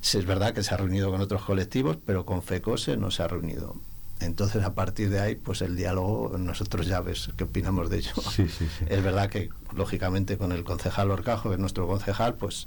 [0.01, 3.23] Sí, Es verdad que se ha reunido con otros colectivos, pero con FECOSE no se
[3.23, 3.77] ha reunido.
[4.21, 8.13] Entonces, a partir de ahí, pues el diálogo, nosotros ya ves qué opinamos de ello.
[8.17, 8.85] Sí, sí, sí.
[8.89, 12.67] Es verdad que, lógicamente, con el concejal Orcajo, que es nuestro concejal, pues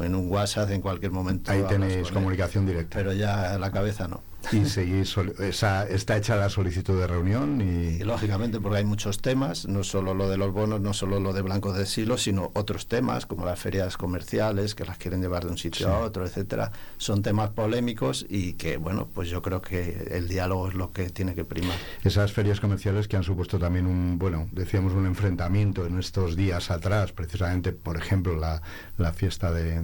[0.00, 1.50] en un WhatsApp en cualquier momento.
[1.50, 2.12] ahí tenéis él.
[2.12, 2.96] comunicación directa.
[2.96, 4.20] Pero ya la cabeza no.
[4.52, 8.00] Y sol- esa, está hecha la solicitud de reunión y...
[8.00, 11.32] Y lógicamente porque hay muchos temas, no solo lo de los bonos, no solo lo
[11.32, 15.44] de blancos de silo, sino otros temas como las ferias comerciales que las quieren llevar
[15.44, 16.72] de un sitio a otro, etcétera.
[16.96, 21.10] Son temas polémicos y que, bueno, pues yo creo que el diálogo es lo que
[21.10, 21.76] tiene que primar.
[22.02, 26.70] Esas ferias comerciales que han supuesto también un, bueno, decíamos un enfrentamiento en estos días
[26.70, 28.62] atrás, precisamente, por ejemplo, la,
[28.96, 29.82] la fiesta de,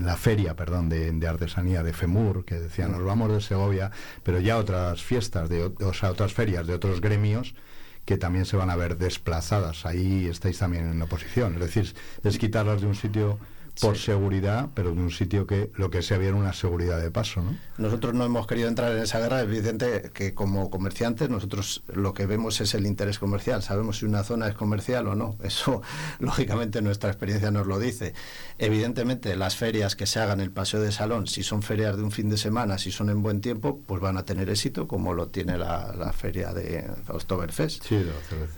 [0.00, 3.90] la feria, perdón, de, de artesanía de FEMUR, que decía, nos vamos de Segovia,
[4.22, 7.54] pero ya otras fiestas, de, o sea, otras ferias de otros gremios
[8.04, 9.84] que también se van a ver desplazadas.
[9.84, 11.54] Ahí estáis también en oposición.
[11.54, 13.38] Es decir, es quitarlas de un sitio
[13.80, 17.42] por seguridad, pero de un sitio que lo que sea bien una seguridad de paso,
[17.42, 17.56] ¿no?
[17.78, 22.14] Nosotros no hemos querido entrar en esa guerra, es evidente que como comerciantes nosotros lo
[22.14, 25.82] que vemos es el interés comercial, sabemos si una zona es comercial o no, eso
[26.18, 28.14] lógicamente nuestra experiencia nos lo dice.
[28.58, 32.02] Evidentemente las ferias que se hagan en el paseo de salón, si son ferias de
[32.02, 35.14] un fin de semana, si son en buen tiempo, pues van a tener éxito como
[35.14, 37.84] lo tiene la, la feria de Oktoberfest.
[37.84, 38.04] Sí.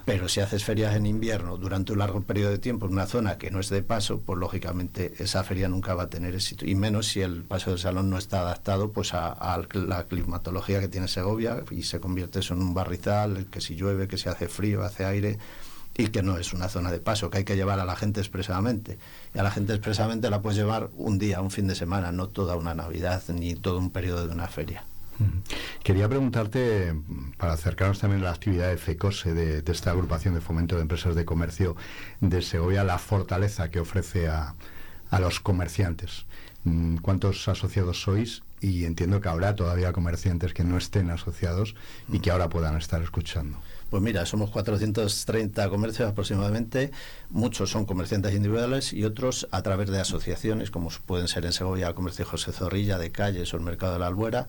[0.04, 3.38] Pero si haces ferias en invierno durante un largo periodo de tiempo en una zona
[3.38, 6.66] que no es de paso, pues lógicamente esa feria nunca va a tener éxito.
[6.66, 10.88] Y menos si el paso del salón no está adaptado pues a, la climatología que
[10.88, 14.48] tiene Segovia y se convierte eso en un barrizal, que si llueve, que si hace
[14.48, 15.38] frío, hace aire
[15.96, 18.20] y que no es una zona de paso, que hay que llevar a la gente
[18.20, 18.98] expresamente.
[19.34, 22.28] Y a la gente expresamente la puedes llevar un día, un fin de semana, no
[22.28, 24.84] toda una Navidad ni todo un periodo de una feria.
[25.82, 26.94] Quería preguntarte,
[27.36, 31.16] para acercarnos también a la actividad de FECOSE, de esta agrupación de fomento de empresas
[31.16, 31.74] de comercio
[32.20, 34.54] de Segovia, la fortaleza que ofrece a,
[35.10, 36.24] a los comerciantes.
[36.64, 38.42] Mm, ¿Cuántos asociados sois?
[38.60, 41.76] Y entiendo que habrá todavía comerciantes que no estén asociados
[42.12, 43.58] y que ahora puedan estar escuchando.
[43.90, 46.90] Pues mira, somos 430 comercios aproximadamente,
[47.30, 51.88] muchos son comerciantes individuales y otros a través de asociaciones, como pueden ser en Segovia
[51.88, 54.48] el Comercio José Zorrilla, de Calles o el Mercado de la Albuera.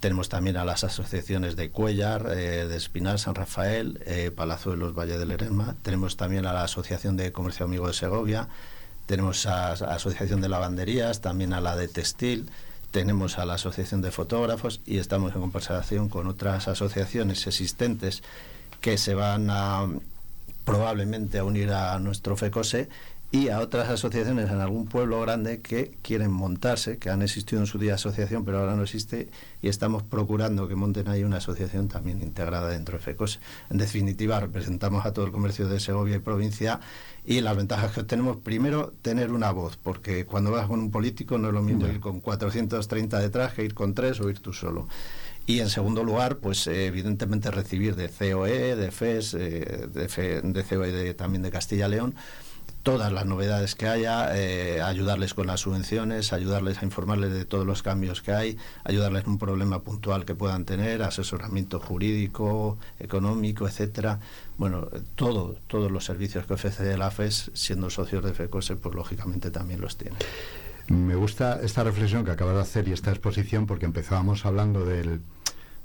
[0.00, 5.18] Tenemos también a las asociaciones de Cuellar, eh, de Espinal, San Rafael, eh, Palazuelos, Valle
[5.18, 5.74] del Lerma.
[5.82, 8.48] Tenemos también a la Asociación de Comercio Amigo de Segovia.
[9.08, 12.48] Tenemos a la Asociación de Lavanderías, también a la de Textil
[12.90, 18.22] tenemos a la Asociación de Fotógrafos y estamos en conversación con otras asociaciones existentes
[18.80, 19.86] que se van a
[20.64, 22.88] probablemente a unir a nuestro FECOSE
[23.30, 27.66] y a otras asociaciones en algún pueblo grande que quieren montarse, que han existido en
[27.66, 29.28] su día asociación, pero ahora no existe,
[29.60, 33.38] y estamos procurando que monten ahí una asociación también integrada dentro de FECOSE.
[33.68, 36.80] En definitiva, representamos a todo el comercio de Segovia y provincia
[37.30, 41.36] y las ventajas que obtenemos, primero, tener una voz, porque cuando vas con un político
[41.36, 44.54] no es lo mismo ir con 430 detrás que ir con tres o ir tú
[44.54, 44.88] solo.
[45.46, 50.40] Y en segundo lugar, pues eh, evidentemente recibir de COE, de FES, eh, de, FE
[50.42, 52.14] de COE de- también de Castilla y León,
[52.82, 57.66] todas las novedades que haya, eh, ayudarles con las subvenciones, ayudarles a informarles de todos
[57.66, 63.66] los cambios que hay, ayudarles en un problema puntual que puedan tener, asesoramiento jurídico, económico,
[63.68, 64.20] etcétera.
[64.58, 69.52] Bueno, todo, todos los servicios que ofrece la FES, siendo socios de FECOSE, pues lógicamente
[69.52, 70.16] también los tiene.
[70.88, 75.20] Me gusta esta reflexión que acabas de hacer y esta exposición porque empezábamos hablando del,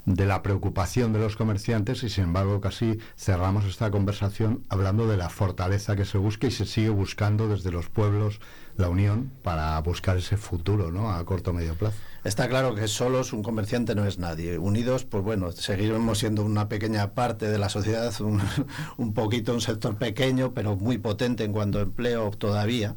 [0.05, 5.17] de la preocupación de los comerciantes y sin embargo casi cerramos esta conversación hablando de
[5.17, 8.39] la fortaleza que se busca y se sigue buscando desde los pueblos
[8.77, 11.11] la unión para buscar ese futuro ¿no?
[11.11, 11.97] a corto o medio plazo.
[12.23, 14.57] Está claro que solos un comerciante no es nadie.
[14.57, 18.41] Unidos, pues bueno, seguiremos siendo una pequeña parte de la sociedad, un,
[18.97, 22.95] un poquito un sector pequeño, pero muy potente en cuanto a empleo todavía.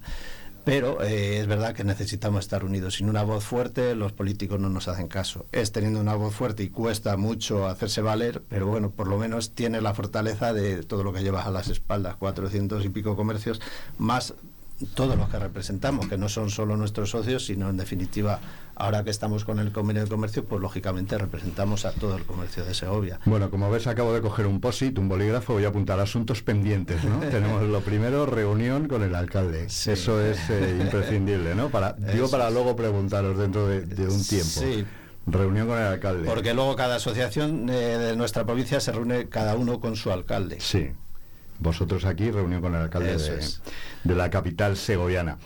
[0.66, 2.94] Pero eh, es verdad que necesitamos estar unidos.
[2.94, 5.47] Sin una voz fuerte, los políticos no nos hacen caso.
[5.53, 9.55] Es teniendo una voz fuerte y cuesta mucho hacerse valer, pero bueno, por lo menos
[9.55, 13.61] tiene la fortaleza de todo lo que llevas a las espaldas, 400 y pico comercios,
[13.97, 14.35] más
[14.94, 18.40] todos los que representamos, que no son solo nuestros socios, sino en definitiva,
[18.74, 22.65] ahora que estamos con el convenio de comercio, pues lógicamente representamos a todo el comercio
[22.65, 23.19] de Segovia.
[23.24, 27.03] Bueno, como ves, acabo de coger un POSIT, un bolígrafo, voy a apuntar asuntos pendientes,
[27.05, 27.20] ¿no?
[27.31, 29.65] Tenemos lo primero, reunión con el alcalde.
[29.65, 31.70] Eso es eh, imprescindible, ¿no?
[31.70, 34.61] Para, digo para luego preguntaros dentro de, de un tiempo.
[34.61, 34.85] Sí.
[35.27, 36.28] Reunión con el alcalde.
[36.28, 40.59] Porque luego cada asociación eh, de nuestra provincia se reúne cada uno con su alcalde.
[40.61, 40.90] Sí.
[41.59, 43.41] Vosotros aquí, reunión con el alcalde de,
[44.05, 45.39] de la capital segoviana.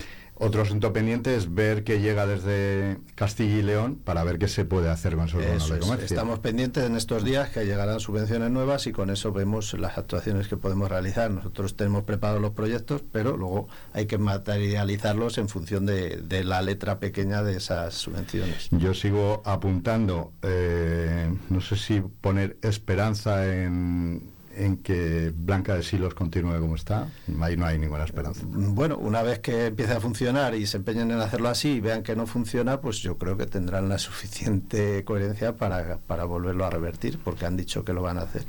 [0.43, 4.65] Otro asunto pendiente es ver qué llega desde Castilla y León para ver qué se
[4.65, 6.07] puede hacer con esos bonos de comercio.
[6.07, 10.49] Estamos pendientes en estos días que llegarán subvenciones nuevas y con eso vemos las actuaciones
[10.49, 11.31] que podemos realizar.
[11.31, 16.62] Nosotros tenemos preparados los proyectos, pero luego hay que materializarlos en función de, de la
[16.62, 18.69] letra pequeña de esas subvenciones.
[18.70, 24.23] Yo sigo apuntando, eh, no sé si poner esperanza en,
[24.56, 27.09] en que Blanca de Silos continúe como está.
[27.40, 28.43] Ahí no hay ninguna esperanza.
[28.47, 32.02] Bueno, una vez que empiece a funcionar y se empeñen en hacerlo así y vean
[32.02, 36.70] que no funciona, pues yo creo que tendrán la suficiente coherencia para, para volverlo a
[36.70, 38.44] revertir, porque han dicho que lo van a hacer.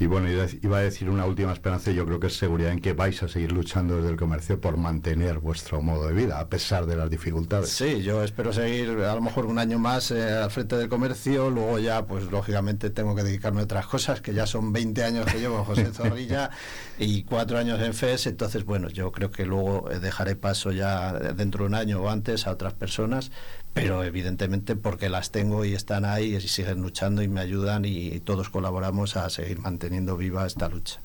[0.00, 2.80] Y bueno, iba a decir una última esperanza, y yo creo que es seguridad en
[2.80, 6.48] que vais a seguir luchando desde el comercio por mantener vuestro modo de vida, a
[6.48, 7.70] pesar de las dificultades.
[7.70, 11.50] Sí, yo espero seguir a lo mejor un año más eh, al frente del comercio,
[11.50, 15.26] luego ya pues lógicamente tengo que dedicarme a otras cosas, que ya son 20 años
[15.26, 16.50] que llevo José Zorrilla
[16.98, 21.12] y cuatro años en FES, entonces bueno, yo creo que luego eh, dejaré paso ya
[21.12, 23.30] dentro de un año o antes a otras personas,
[23.72, 28.20] pero evidentemente porque las tengo y están ahí y siguen luchando y me ayudan y
[28.20, 31.00] todos colaboramos a seguir manteniendo viva esta lucha.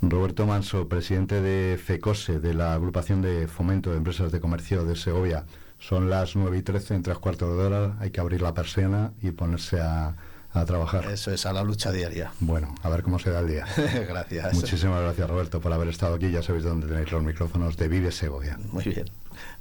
[0.00, 4.94] Roberto Manso, presidente de FECOSE, de la agrupación de fomento de empresas de comercio de
[4.94, 5.44] Segovia.
[5.80, 9.12] Son las 9 y 13, en tres cuartos de hora, hay que abrir la persiana
[9.22, 10.14] y ponerse a,
[10.58, 11.10] a trabajar.
[11.10, 12.32] Eso es, a la lucha diaria.
[12.40, 13.66] Bueno, a ver cómo se da el día.
[14.08, 14.54] Gracias.
[14.54, 16.30] Muchísimas gracias, Roberto, por haber estado aquí.
[16.30, 18.58] Ya sabéis dónde tenéis los micrófonos de Vive Segovia.
[18.72, 19.10] Muy bien.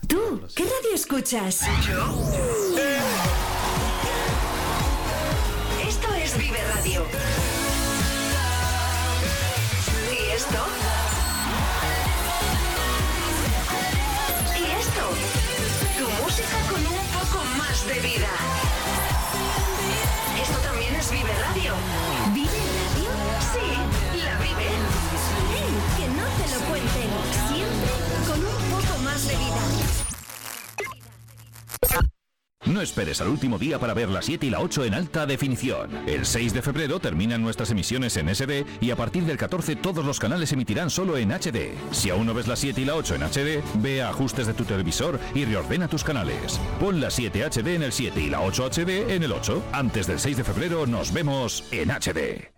[0.08, 1.62] ¿Tú qué radio escuchas?
[5.88, 7.37] Esto es Vive Radio.
[32.78, 35.90] No esperes al último día para ver la 7 y la 8 en alta definición.
[36.08, 40.06] El 6 de febrero terminan nuestras emisiones en SD y a partir del 14 todos
[40.06, 41.74] los canales emitirán solo en HD.
[41.90, 44.54] Si aún no ves la 7 y la 8 en HD, ve a ajustes de
[44.54, 46.60] tu televisor y reordena tus canales.
[46.80, 49.64] Pon la 7 HD en el 7 y la 8 HD en el 8.
[49.72, 52.57] Antes del 6 de febrero nos vemos en HD.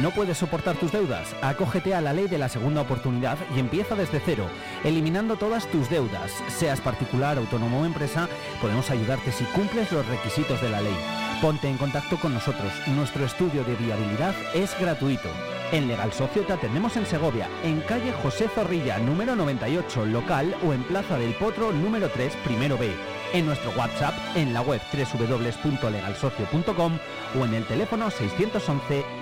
[0.00, 1.36] ¿No puedes soportar tus deudas?
[1.42, 4.46] Acógete a la ley de la segunda oportunidad y empieza desde cero,
[4.84, 6.32] eliminando todas tus deudas.
[6.48, 8.26] Seas particular, autónomo o empresa,
[8.62, 10.96] podemos ayudarte si cumples los requisitos de la ley.
[11.42, 12.72] Ponte en contacto con nosotros.
[12.86, 15.28] Nuestro estudio de viabilidad es gratuito.
[15.72, 20.72] En Legal Socio te atendemos en Segovia, en calle José Zorrilla, número 98, local o
[20.72, 22.90] en Plaza del Potro, número 3, primero B.
[23.34, 26.98] En nuestro WhatsApp, en la web www.legalsocio.com
[27.38, 29.21] o en el teléfono 611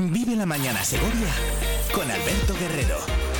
[0.00, 1.28] Vive la mañana Segovia
[1.92, 3.31] con Alberto Guerrero.